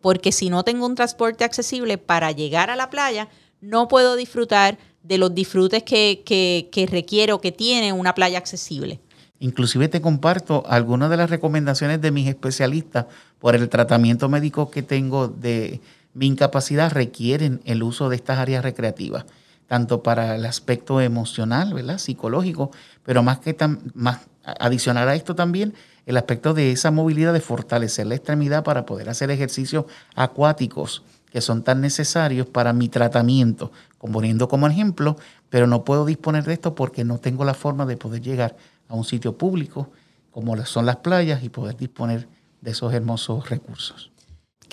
Porque 0.00 0.32
si 0.32 0.50
no 0.50 0.64
tengo 0.64 0.84
un 0.84 0.96
transporte 0.96 1.44
accesible 1.44 1.96
para 1.96 2.32
llegar 2.32 2.70
a 2.70 2.76
la 2.76 2.90
playa, 2.90 3.28
no 3.60 3.86
puedo 3.86 4.16
disfrutar 4.16 4.78
de 5.04 5.18
los 5.18 5.34
disfrutes 5.34 5.84
que, 5.84 6.22
que, 6.24 6.86
requiere 6.90 7.38
que 7.40 7.52
tiene 7.52 7.92
una 7.92 8.14
playa 8.14 8.38
accesible. 8.38 9.00
Inclusive 9.38 9.88
te 9.88 10.00
comparto 10.00 10.64
algunas 10.66 11.10
de 11.10 11.18
las 11.18 11.30
recomendaciones 11.30 12.00
de 12.00 12.10
mis 12.10 12.28
especialistas 12.28 13.06
por 13.38 13.54
el 13.54 13.68
tratamiento 13.68 14.28
médico 14.28 14.70
que 14.70 14.82
tengo 14.82 15.28
de 15.28 15.80
mi 16.14 16.26
incapacidad 16.26 16.92
requieren 16.92 17.60
el 17.64 17.82
uso 17.82 18.08
de 18.08 18.16
estas 18.16 18.38
áreas 18.38 18.64
recreativas, 18.64 19.26
tanto 19.66 20.02
para 20.02 20.36
el 20.36 20.46
aspecto 20.46 21.00
emocional, 21.00 21.74
¿verdad? 21.74 21.98
psicológico, 21.98 22.70
pero 23.02 23.22
más 23.22 23.40
que 23.40 23.54
más 23.94 24.20
adicional 24.44 25.08
a 25.08 25.14
esto 25.14 25.34
también 25.34 25.74
el 26.06 26.16
aspecto 26.16 26.54
de 26.54 26.70
esa 26.70 26.90
movilidad 26.90 27.32
de 27.32 27.40
fortalecer 27.40 28.06
la 28.06 28.14
extremidad 28.14 28.62
para 28.62 28.86
poder 28.86 29.08
hacer 29.08 29.30
ejercicios 29.30 29.86
acuáticos 30.14 31.02
que 31.34 31.40
son 31.40 31.64
tan 31.64 31.80
necesarios 31.80 32.46
para 32.46 32.72
mi 32.72 32.88
tratamiento, 32.88 33.72
componiendo 33.98 34.46
como 34.46 34.68
ejemplo, 34.68 35.16
pero 35.50 35.66
no 35.66 35.82
puedo 35.82 36.04
disponer 36.04 36.44
de 36.44 36.52
esto 36.52 36.76
porque 36.76 37.02
no 37.02 37.18
tengo 37.18 37.44
la 37.44 37.54
forma 37.54 37.86
de 37.86 37.96
poder 37.96 38.22
llegar 38.22 38.56
a 38.86 38.94
un 38.94 39.02
sitio 39.02 39.36
público 39.36 39.90
como 40.30 40.56
son 40.64 40.86
las 40.86 40.98
playas 40.98 41.42
y 41.42 41.48
poder 41.48 41.76
disponer 41.76 42.28
de 42.60 42.70
esos 42.70 42.94
hermosos 42.94 43.50
recursos. 43.50 44.12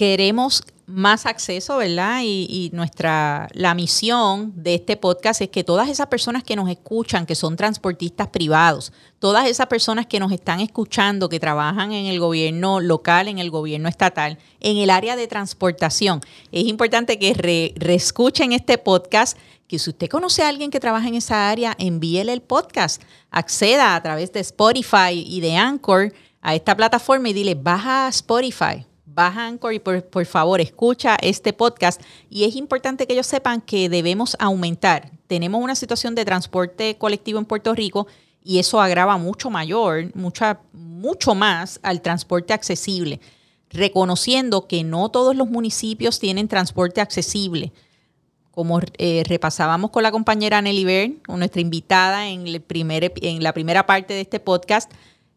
Queremos 0.01 0.63
más 0.87 1.27
acceso, 1.27 1.77
¿verdad? 1.77 2.21
Y, 2.23 2.71
nuestra, 2.73 3.47
la 3.53 3.75
misión 3.75 4.51
de 4.55 4.73
este 4.73 4.97
podcast 4.97 5.41
es 5.41 5.49
que 5.49 5.63
todas 5.63 5.89
esas 5.89 6.07
personas 6.07 6.43
que 6.43 6.55
nos 6.55 6.71
escuchan, 6.71 7.27
que 7.27 7.35
son 7.35 7.55
transportistas 7.55 8.29
privados, 8.29 8.93
todas 9.19 9.47
esas 9.47 9.67
personas 9.67 10.07
que 10.07 10.19
nos 10.19 10.31
están 10.31 10.59
escuchando, 10.59 11.29
que 11.29 11.39
trabajan 11.39 11.91
en 11.91 12.07
el 12.07 12.19
gobierno 12.19 12.79
local, 12.79 13.27
en 13.27 13.37
el 13.37 13.51
gobierno 13.51 13.87
estatal, 13.87 14.39
en 14.59 14.77
el 14.77 14.89
área 14.89 15.15
de 15.15 15.27
transportación, 15.27 16.21
es 16.51 16.65
importante 16.65 17.19
que 17.19 17.75
reescuchen 17.75 18.53
este 18.53 18.79
podcast 18.79 19.37
que 19.67 19.77
si 19.77 19.91
usted 19.91 20.09
conoce 20.09 20.41
a 20.41 20.47
alguien 20.47 20.71
que 20.71 20.79
trabaja 20.79 21.09
en 21.09 21.13
esa 21.13 21.51
área, 21.51 21.75
envíele 21.77 22.33
el 22.33 22.41
podcast, 22.41 23.03
acceda 23.29 23.95
a 23.95 24.01
través 24.01 24.33
de 24.33 24.39
Spotify 24.39 25.11
y 25.13 25.41
de 25.41 25.57
Anchor 25.57 26.11
a 26.41 26.55
esta 26.55 26.75
plataforma 26.75 27.29
y 27.29 27.33
dile, 27.33 27.53
baja 27.53 28.07
Spotify, 28.07 28.87
baja 29.13 29.47
Anchor 29.47 29.73
y 29.73 29.79
por, 29.79 30.25
favor 30.25 30.61
escucha 30.61 31.17
este 31.21 31.53
podcast. 31.53 32.01
Y 32.29 32.45
es 32.45 32.55
importante 32.55 33.07
que 33.07 33.13
ellos 33.13 33.27
sepan 33.27 33.61
que 33.61 33.89
debemos 33.89 34.35
aumentar. 34.39 35.11
Tenemos 35.27 35.61
una 35.63 35.75
situación 35.75 36.15
de 36.15 36.25
transporte 36.25 36.97
colectivo 36.97 37.39
en 37.39 37.45
Puerto 37.45 37.73
Rico 37.73 38.07
y 38.43 38.59
eso 38.59 38.81
agrava 38.81 39.17
mucho 39.17 39.49
mayor, 39.49 40.15
mucha, 40.15 40.59
mucho 40.73 41.35
más 41.35 41.79
al 41.83 42.01
transporte 42.01 42.53
accesible, 42.53 43.19
reconociendo 43.69 44.67
que 44.67 44.83
no 44.83 45.09
todos 45.09 45.35
los 45.35 45.47
municipios 45.49 46.19
tienen 46.19 46.47
transporte 46.47 47.01
accesible 47.01 47.71
como 48.51 48.81
eh, 48.97 49.23
repasábamos 49.25 49.91
con 49.91 50.03
la 50.03 50.11
compañera 50.11 50.61
Nelly 50.61 50.85
Bern, 50.85 51.21
nuestra 51.27 51.61
invitada 51.61 52.27
en, 52.27 52.47
el 52.47 52.61
primer, 52.61 53.13
en 53.21 53.41
la 53.43 53.53
primera 53.53 53.85
parte 53.85 54.13
de 54.13 54.21
este 54.21 54.39
podcast, 54.39 54.91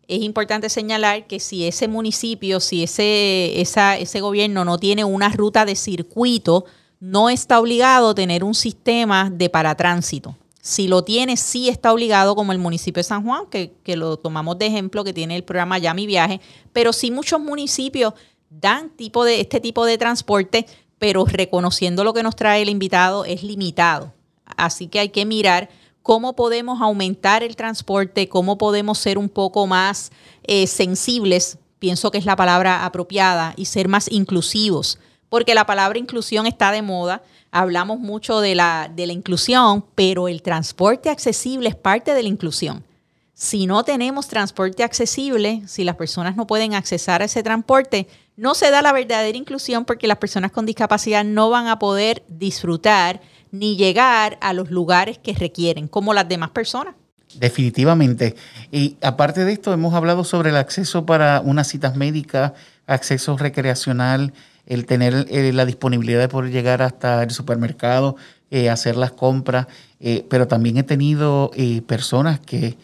es 0.09 0.23
importante 0.23 0.69
señalar 0.69 1.27
que 1.27 1.41
si 1.41 1.67
ese 1.67 1.89
municipio, 1.89 2.61
si 2.61 2.83
ese, 2.83 3.61
esa, 3.61 3.97
ese 3.97 4.21
gobierno 4.21 4.65
no 4.65 4.79
tiene 4.79 5.05
una 5.05 5.29
ruta 5.29 5.65
de 5.65 5.77
circuito, 5.77 6.65
no 7.01 7.31
está 7.31 7.61
obligado 7.61 8.11
a 8.11 8.15
tener 8.15 8.45
un 8.45 8.55
sistema 8.55 9.31
de 9.31 9.51
paratránsito. 9.51 10.37
Si 10.61 10.89
lo 10.89 11.05
tiene, 11.05 11.37
sí 11.37 11.69
está 11.69 11.93
obligado, 11.93 12.35
como 12.35 12.53
el 12.53 12.59
municipio 12.59 13.01
de 13.01 13.05
San 13.05 13.23
Juan, 13.25 13.47
que, 13.51 13.75
que 13.83 13.97
lo 13.97 14.17
tomamos 14.17 14.59
de 14.59 14.67
ejemplo, 14.67 15.05
que 15.05 15.13
tiene 15.13 15.37
el 15.37 15.45
programa 15.45 15.79
Ya 15.79 15.93
Mi 15.93 16.07
Viaje, 16.07 16.41
pero 16.73 16.93
sí 16.93 17.11
muchos 17.11 17.41
municipios 17.41 18.15
dan 18.49 18.91
tipo 18.91 19.25
de, 19.25 19.41
este 19.41 19.61
tipo 19.61 19.85
de 19.85 19.99
transporte 19.99 20.67
pero 21.05 21.27
reconociendo 21.27 22.03
lo 22.03 22.15
que 22.15 22.23
nos 22.23 22.35
trae 22.35 22.63
el 22.63 22.71
invitado 22.71 23.27
es 23.27 23.43
limitado. 23.43 24.15
Así 24.57 24.87
que 24.87 25.01
hay 25.01 25.09
que 25.11 25.27
mirar 25.27 25.69
cómo 26.05 26.37
podemos 26.37 26.83
aumentar 26.83 27.43
el 27.43 27.57
transporte, 27.57 28.29
cómo 28.29 28.59
podemos 28.59 28.99
ser 28.99 29.17
un 29.17 29.31
poco 29.31 29.67
más 29.67 30.13
eh, 30.43 30.67
sensibles, 30.67 31.57
pienso 31.79 32.11
que 32.11 32.19
es 32.19 32.27
la 32.27 32.37
palabra 32.37 32.85
apropiada, 32.85 33.55
y 33.57 33.65
ser 33.65 33.89
más 33.89 34.13
inclusivos, 34.13 34.99
porque 35.31 35.55
la 35.55 35.65
palabra 35.65 35.99
inclusión 35.99 36.47
está 36.47 36.73
de 36.73 36.83
moda, 36.83 37.23
hablamos 37.51 38.01
mucho 38.01 38.41
de 38.41 38.55
la, 38.55 38.93
inclusión, 38.99 39.83
pero 39.95 40.29
el 40.29 40.43
transporte 40.43 41.09
accesible 41.09 41.71
es 41.71 41.75
parte 41.75 42.13
de 42.13 42.23
la 42.23 42.29
inclusión. 42.29 42.85
Si 43.33 43.65
no 43.65 43.83
tenemos 43.83 44.29
transporte 44.29 44.85
accesible, 44.85 45.63
si 45.67 45.85
las 45.85 45.97
personas 45.97 46.37
no 46.37 46.47
pueden 46.47 46.75
accesar 46.75 47.23
a 47.23 47.25
ese 47.25 47.43
transporte, 47.43 48.09
no 48.37 48.55
se 48.55 48.71
da 48.71 48.83
la 48.83 48.93
verdadera 48.93 49.39
inclusión 49.39 49.87
porque 49.87 50.07
las 50.07 50.19
personas 50.19 50.53
con 50.53 50.67
discapacidad 50.67 51.25
no 51.25 51.49
van 51.49 51.67
a 51.67 51.79
poder 51.79 52.25
disfrutar 52.29 53.23
ni 53.55 53.77
llegar 53.77 54.37
a 54.41 54.53
los 54.53 54.71
lugares 54.71 55.19
que 55.19 55.33
requieren, 55.33 55.87
como 55.87 56.13
las 56.13 56.29
demás 56.29 56.51
personas. 56.51 56.97
Definitivamente. 57.37 58.35
Y 58.73 58.97
aparte 59.01 59.45
de 59.45 59.53
esto, 59.53 59.73
hemos 59.73 59.95
hablado 59.95 60.25
sobre 60.25 60.51
el 60.51 60.57
acceso 60.57 61.07
para 61.07 61.41
unas 61.41 61.69
citas 61.69 61.97
médicas, 61.97 62.53
acceso 62.87 63.37
recreacional, 63.37 64.33
el 64.67 64.87
tener 64.87 65.27
eh, 65.31 65.53
la 65.53 65.67
disponibilidad 65.67 66.21
de 66.21 66.29
poder 66.29 66.51
llegar 66.51 66.83
hasta 66.83 67.23
el 67.23 67.31
supermercado, 67.31 68.17
eh, 68.51 68.71
hacer 68.71 68.97
las 68.97 69.13
compras, 69.13 69.69
eh, 70.01 70.27
pero 70.29 70.49
también 70.49 70.77
he 70.77 70.83
tenido 70.83 71.53
personas 71.87 72.41
que 72.41 72.77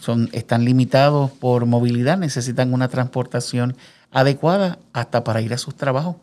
son, 0.00 0.30
están 0.32 0.64
limitados 0.64 1.30
por 1.32 1.66
movilidad, 1.66 2.16
necesitan 2.16 2.72
una 2.72 2.88
transportación 2.88 3.76
adecuada 4.10 4.78
hasta 4.94 5.22
para 5.22 5.42
ir 5.42 5.52
a 5.52 5.58
sus 5.58 5.76
trabajos, 5.76 6.16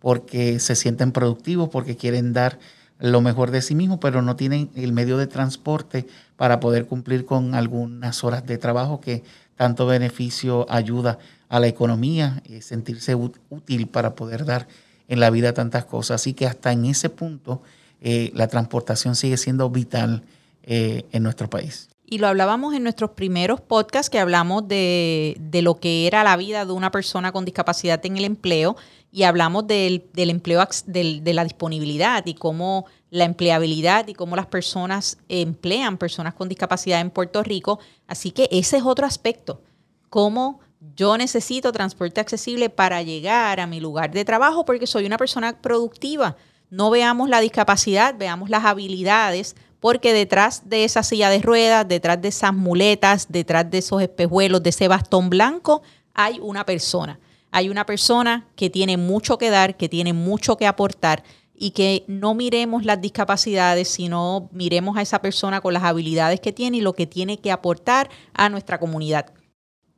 porque 0.00 0.58
se 0.58 0.74
sienten 0.74 1.12
productivos, 1.12 1.68
porque 1.68 1.96
quieren 1.96 2.32
dar 2.32 2.58
lo 2.98 3.20
mejor 3.20 3.50
de 3.50 3.62
sí 3.62 3.74
mismos, 3.74 3.98
pero 4.00 4.22
no 4.22 4.36
tienen 4.36 4.70
el 4.74 4.92
medio 4.92 5.18
de 5.18 5.26
transporte 5.26 6.06
para 6.36 6.60
poder 6.60 6.86
cumplir 6.86 7.24
con 7.24 7.54
algunas 7.54 8.24
horas 8.24 8.46
de 8.46 8.58
trabajo 8.58 9.00
que 9.00 9.22
tanto 9.56 9.86
beneficio 9.86 10.66
ayuda 10.68 11.18
a 11.48 11.60
la 11.60 11.68
economía, 11.68 12.42
y 12.44 12.62
sentirse 12.62 13.14
útil 13.14 13.86
para 13.86 14.14
poder 14.14 14.44
dar 14.44 14.66
en 15.08 15.20
la 15.20 15.30
vida 15.30 15.52
tantas 15.52 15.84
cosas. 15.84 16.20
Así 16.20 16.34
que 16.34 16.46
hasta 16.46 16.72
en 16.72 16.86
ese 16.86 17.10
punto 17.10 17.62
eh, 18.00 18.32
la 18.34 18.48
transportación 18.48 19.14
sigue 19.14 19.36
siendo 19.36 19.70
vital 19.70 20.22
eh, 20.64 21.04
en 21.12 21.22
nuestro 21.22 21.48
país. 21.48 21.93
Y 22.06 22.18
lo 22.18 22.28
hablábamos 22.28 22.74
en 22.74 22.82
nuestros 22.82 23.10
primeros 23.10 23.60
podcasts 23.60 24.10
que 24.10 24.18
hablamos 24.18 24.68
de, 24.68 25.38
lo 25.62 25.80
que 25.80 26.06
era 26.06 26.22
la 26.22 26.36
vida 26.36 26.66
de 26.66 26.72
una 26.72 26.90
persona 26.90 27.32
con 27.32 27.44
discapacidad 27.44 28.04
en 28.04 28.16
el 28.18 28.24
empleo 28.24 28.76
y 29.10 29.22
hablamos 29.22 29.66
del, 29.66 30.10
empleo, 30.14 30.62
de 30.86 31.32
la 31.32 31.44
disponibilidad 31.44 32.26
y 32.26 32.34
cómo 32.34 32.84
la 33.10 33.24
empleabilidad 33.24 34.08
y 34.08 34.14
cómo 34.14 34.36
las 34.36 34.46
personas 34.46 35.18
emplean 35.28 35.96
personas 35.96 36.34
con 36.34 36.48
discapacidad 36.48 37.00
en 37.00 37.10
Puerto 37.10 37.42
Rico. 37.42 37.78
Así 38.06 38.32
que 38.32 38.48
ese 38.50 38.76
es 38.76 38.82
otro 38.82 39.06
aspecto, 39.06 39.62
cómo 40.10 40.60
yo 40.96 41.16
necesito 41.16 41.72
transporte 41.72 42.20
accesible 42.20 42.68
para 42.68 43.02
llegar 43.02 43.60
a 43.60 43.66
mi 43.66 43.80
lugar 43.80 44.10
de 44.10 44.24
trabajo 44.24 44.64
porque 44.64 44.86
soy 44.86 45.06
una 45.06 45.16
persona 45.16 45.56
productiva. 45.60 46.36
No 46.70 46.90
veamos 46.90 47.28
la 47.28 47.40
discapacidad, 47.40 48.16
veamos 48.18 48.50
las 48.50 48.64
habilidades, 48.64 49.56
porque 49.84 50.14
detrás 50.14 50.70
de 50.70 50.84
esa 50.84 51.02
silla 51.02 51.28
de 51.28 51.40
ruedas, 51.40 51.86
detrás 51.86 52.22
de 52.22 52.28
esas 52.28 52.54
muletas, 52.54 53.26
detrás 53.28 53.70
de 53.70 53.76
esos 53.76 54.00
espejuelos, 54.00 54.62
de 54.62 54.70
ese 54.70 54.88
bastón 54.88 55.28
blanco, 55.28 55.82
hay 56.14 56.38
una 56.40 56.64
persona. 56.64 57.20
Hay 57.50 57.68
una 57.68 57.84
persona 57.84 58.48
que 58.56 58.70
tiene 58.70 58.96
mucho 58.96 59.36
que 59.36 59.50
dar, 59.50 59.76
que 59.76 59.90
tiene 59.90 60.14
mucho 60.14 60.56
que 60.56 60.66
aportar 60.66 61.22
y 61.54 61.72
que 61.72 62.02
no 62.06 62.32
miremos 62.32 62.86
las 62.86 62.98
discapacidades, 63.02 63.88
sino 63.88 64.48
miremos 64.52 64.96
a 64.96 65.02
esa 65.02 65.20
persona 65.20 65.60
con 65.60 65.74
las 65.74 65.82
habilidades 65.82 66.40
que 66.40 66.54
tiene 66.54 66.78
y 66.78 66.80
lo 66.80 66.94
que 66.94 67.06
tiene 67.06 67.36
que 67.36 67.52
aportar 67.52 68.08
a 68.32 68.48
nuestra 68.48 68.80
comunidad. 68.80 69.34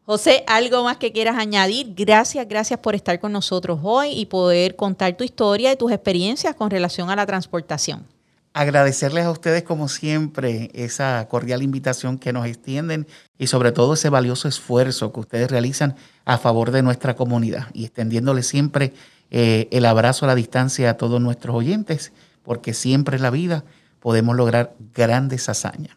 José, 0.03 0.43
¿algo 0.49 0.83
más 0.83 0.97
que 0.97 1.13
quieras 1.13 1.37
añadir? 1.39 1.95
Gracias, 1.95 2.49
gracias 2.49 2.81
por 2.81 2.97
estar 2.97 3.21
con 3.21 3.31
nosotros 3.31 3.79
hoy 3.85 4.09
y 4.09 4.27
poder 4.27 4.75
contar 4.75 5.17
tu 5.17 5.23
historia 5.23 5.71
y 5.71 5.77
tus 5.77 5.93
experiencias 5.93 6.57
con 6.57 6.73
relación 6.73 7.09
a 7.09 7.15
la 7.15 7.25
transportación. 7.25 8.16
Agradecerles 8.59 9.27
a 9.27 9.31
ustedes 9.31 9.65
como 9.65 9.87
siempre 9.87 10.71
esa 10.73 11.29
cordial 11.29 11.63
invitación 11.63 12.17
que 12.17 12.33
nos 12.33 12.47
extienden 12.47 13.07
y 13.39 13.49
sobre 13.49 13.71
todo 13.71 13.93
ese 13.93 14.09
valioso 14.09 14.49
esfuerzo 14.49 15.13
que 15.13 15.21
ustedes 15.21 15.51
realizan 15.51 15.95
a 16.25 16.39
favor 16.39 16.71
de 16.71 16.81
nuestra 16.81 17.17
comunidad 17.17 17.67
y 17.75 17.85
extendiéndoles 17.85 18.47
siempre 18.47 18.95
eh, 19.31 19.69
el 19.73 19.85
abrazo 19.85 20.25
a 20.25 20.29
la 20.29 20.35
distancia 20.35 20.89
a 20.89 20.97
todos 20.97 21.21
nuestros 21.21 21.55
oyentes, 21.55 22.13
porque 22.43 22.73
siempre 22.73 23.17
en 23.17 23.25
la 23.25 23.31
vida 23.31 23.63
podemos 24.01 24.35
lograr 24.35 24.75
grandes 24.95 25.51
hazañas. 25.51 25.95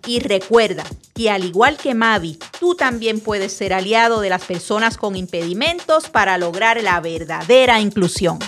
Y 0.06 0.20
recuerda 0.20 0.86
que 1.14 1.30
al 1.30 1.44
igual 1.44 1.76
que 1.78 1.94
Mavi, 1.94 2.40
tú 2.60 2.76
también 2.76 3.20
puedes 3.20 3.52
ser 3.52 3.74
aliado 3.74 4.22
de 4.22 4.30
las 4.30 4.46
personas 4.46 4.98
con 4.98 5.18
impedimentos 5.18 6.08
para 6.10 6.38
lograr 6.38 6.82
la 6.82 7.02
verdadera 7.02 7.82
inclusión. 7.82 8.40